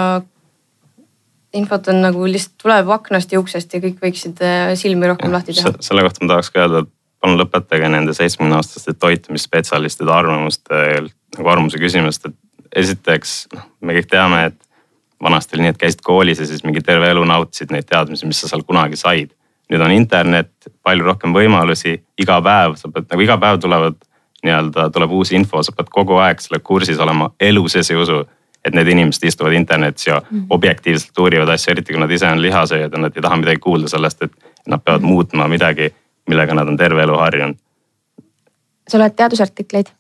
infot 1.55 1.89
on 1.93 2.03
nagu 2.03 2.27
lihtsalt 2.29 2.59
tuleb 2.63 2.91
aknast 2.97 3.33
ja 3.33 3.41
uksest 3.41 3.75
ja 3.75 3.81
kõik 3.83 4.01
võiksid 4.03 4.43
silmi 4.81 5.11
rohkem 5.11 5.31
ja, 5.31 5.39
lahti 5.39 5.57
teha. 5.57 5.75
selle 5.85 6.05
kohta 6.07 6.25
ma 6.25 6.35
tahaks 6.35 6.51
ka 6.55 6.65
öelda, 6.65 6.85
et 6.85 6.93
palun 7.25 7.41
lõpetage 7.41 7.89
nende 7.89 8.15
seitsmekümne 8.17 8.59
aastaste 8.59 8.93
toitumisspetsialistide 9.01 10.13
arvamuste 10.13 10.81
nagu 11.39 11.51
arvamuse 11.51 11.81
küsimust, 11.81 12.29
et 12.29 12.85
esiteks 12.85 13.37
noh, 13.55 13.69
me 13.81 13.97
kõik 13.97 14.11
teame, 14.11 14.45
et 14.51 14.61
vanasti 15.25 15.57
oli 15.57 15.65
nii, 15.65 15.75
et 15.75 15.81
käisid 15.81 16.03
koolis 16.05 16.43
ja 16.43 16.47
siis 16.49 16.65
mingi 16.67 16.83
terve 16.85 17.09
elu 17.11 17.25
nautisid 17.29 17.73
neid 17.73 17.89
teadmisi, 17.89 18.29
mis 18.29 18.43
sa 18.43 18.51
seal 18.51 18.65
kunagi 18.67 19.01
said. 19.01 19.33
nüüd 19.73 19.81
on 19.81 19.95
internet, 19.95 20.51
palju 20.85 21.07
rohkem 21.07 21.33
võimalusi, 21.33 21.95
iga 22.21 22.37
päev 22.45 22.75
sa 22.77 22.91
pead 22.93 23.07
nagu 23.09 23.23
iga 23.25 23.39
päev 23.41 23.63
tulevad 23.63 23.97
nii-öelda 24.45 24.91
tuleb 24.93 25.15
uus 25.17 25.33
info, 25.33 25.63
sa 25.65 25.73
pead 25.73 25.89
kogu 25.91 26.19
aeg 26.21 26.43
selle 26.45 26.61
kursis 26.61 27.01
olema, 27.01 27.31
elu 27.41 27.63
sees 27.73 27.91
ei 27.91 27.97
usu. 27.97 28.25
Et 28.65 28.75
need 28.75 28.89
inimesed 28.89 29.27
istuvad 29.29 29.53
internetis 29.53 30.07
ja 30.07 30.21
mm. 30.23 30.47
objektiivselt 30.51 31.19
uurivad 31.19 31.49
asju, 31.49 31.73
eriti 31.73 31.93
kui 31.93 32.01
nad 32.01 32.11
ise 32.11 32.29
on 32.31 32.43
lihasööjad 32.43 32.93
ja 32.93 33.03
nad 33.03 33.17
ei 33.17 33.23
taha 33.23 33.37
midagi 33.37 33.61
kuulda 33.61 33.91
sellest, 33.93 34.23
et 34.23 34.33
nad 34.67 34.81
peavad 34.81 35.03
mm. 35.03 35.13
muutma 35.13 35.49
midagi, 35.49 35.91
millega 36.29 36.57
nad 36.57 36.69
on 36.69 36.77
terve 36.81 37.03
elu 37.03 37.19
harjunud. 37.21 37.61
sa 38.89 38.99
loed 38.99 39.17
teadusartikleid? 39.17 39.93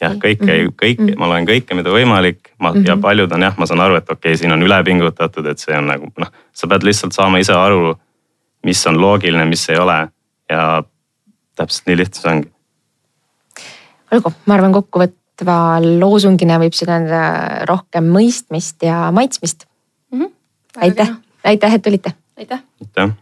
jah, 0.00 0.14
kõike 0.16 0.44
mm, 0.44 0.50
-hmm. 0.50 0.76
kõik, 0.82 1.00
mhm. 1.00 1.18
ma 1.18 1.28
loen 1.28 1.46
kõike, 1.46 1.74
mida 1.74 1.90
võimalik, 1.90 2.52
ma 2.58 2.70
mm 2.70 2.76
-hmm. 2.76 2.86
ja 2.88 2.94
mhm. 2.96 3.02
paljud 3.02 3.32
on 3.32 3.42
jah, 3.42 3.58
ma 3.58 3.66
saan 3.66 3.80
aru, 3.80 3.94
et 3.94 4.10
okei 4.10 4.30
okay,, 4.32 4.36
siin 4.36 4.52
on 4.52 4.62
üle 4.62 4.84
pingutatud, 4.84 5.46
et 5.46 5.58
see 5.58 5.76
on 5.76 5.86
nagu 5.86 6.12
noh, 6.18 6.30
sa 6.52 6.66
pead 6.66 6.82
lihtsalt 6.82 7.12
saama 7.12 7.38
ise 7.38 7.52
aru, 7.52 7.94
mis 8.64 8.86
on 8.86 9.00
loogiline, 9.00 9.44
mis 9.44 9.68
ei 9.68 9.78
ole 9.78 10.08
ja 10.50 10.82
täpselt 11.56 11.86
nii 11.86 11.96
lihtne 11.96 12.20
see 12.20 12.32
ongi. 12.32 12.50
olgu, 14.12 14.32
ma 14.46 14.54
arvan, 14.54 14.72
kokkuvõtva 15.40 15.98
loosungina 16.00 16.58
võib 16.60 16.74
see 16.74 16.86
tähendada 16.86 17.64
rohkem 17.68 18.10
mõistmist 18.12 18.82
ja 18.82 19.10
maitsmist 19.12 19.66
mm. 20.12 20.20
-hmm. 20.20 20.32
aitäh, 20.76 21.10
aitäh, 21.44 21.74
et 21.74 21.82
tulite. 21.82 22.14
aitäh. 22.36 22.60
aitäh 22.80 23.14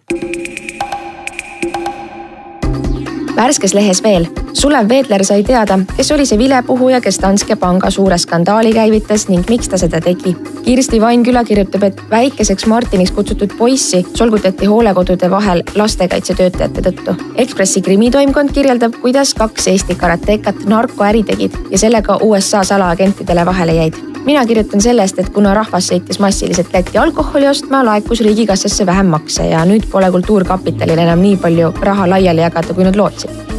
värskes 3.37 3.75
lehes 3.75 4.03
veel. 4.03 4.27
Sulev 4.59 4.89
Veedler 4.89 5.23
sai 5.25 5.45
teada, 5.47 5.77
kes 5.97 6.09
oli 6.11 6.25
see 6.27 6.39
vilepuhuja, 6.39 6.99
kes 7.01 7.21
Danske 7.23 7.55
panga 7.57 7.93
suure 7.95 8.17
skandaali 8.19 8.73
käivitas 8.75 9.29
ning 9.31 9.47
miks 9.47 9.69
ta 9.71 9.79
seda 9.79 10.01
tegi. 10.03 10.33
Kirsti 10.65 10.99
Vainküla 11.01 11.45
kirjutab, 11.47 11.85
et 11.87 12.01
väikeseks 12.11 12.67
Martiniks 12.67 13.13
kutsutud 13.15 13.55
poissi 13.59 14.01
solgutati 14.19 14.67
hoolekodude 14.67 15.31
vahel 15.31 15.63
lastekaitsetöötajate 15.79 16.83
tõttu. 16.89 17.15
Ekspressi 17.39 17.85
krimitoimkond 17.87 18.51
kirjeldab, 18.57 18.99
kuidas 18.99 19.31
kaks 19.39 19.69
Eesti 19.71 19.95
karatekat 19.95 20.65
narkoäri 20.67 21.23
tegid 21.29 21.55
ja 21.71 21.79
sellega 21.79 22.17
USA 22.27 22.65
salaagentidele 22.67 23.47
vahele 23.47 23.77
jäid 23.79 24.01
mina 24.27 24.43
kirjutan 24.47 24.83
sellest, 24.83 25.19
et 25.23 25.31
kuna 25.33 25.55
rahvas 25.55 25.87
sõitis 25.89 26.19
massiliselt 26.21 26.75
Lätti 26.75 26.99
alkoholi 26.99 27.49
ostma, 27.49 27.85
laekus 27.87 28.21
riigikassasse 28.27 28.87
vähem 28.87 29.15
makse 29.15 29.47
ja 29.49 29.63
nüüd 29.65 29.87
pole 29.93 30.11
Kultuurkapitalil 30.11 31.07
enam 31.07 31.23
nii 31.23 31.39
palju 31.47 31.71
raha 31.81 32.11
laiali 32.11 32.45
jagada, 32.45 32.75
kui 32.75 32.85
nad 32.85 32.99
lootsid. 32.99 33.58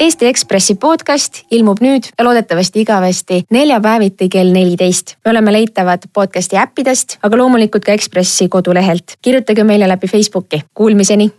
Eesti 0.00 0.24
Ekspressi 0.30 0.74
podcast 0.80 1.42
ilmub 1.52 1.82
nüüd 1.84 2.06
ja 2.08 2.24
loodetavasti 2.24 2.80
igavesti 2.80 3.42
neljapäeviti 3.52 4.30
kell 4.32 4.48
neliteist. 4.52 5.16
me 5.24 5.30
oleme 5.30 5.52
leitavad 5.52 6.08
podcasti 6.12 6.56
äppidest, 6.56 7.18
aga 7.22 7.36
loomulikult 7.36 7.84
ka 7.84 7.92
Ekspressi 7.92 8.48
kodulehelt. 8.48 9.18
kirjutage 9.22 9.64
meile 9.64 9.88
läbi 9.88 10.08
Facebooki, 10.08 10.62
kuulmiseni 10.74 11.30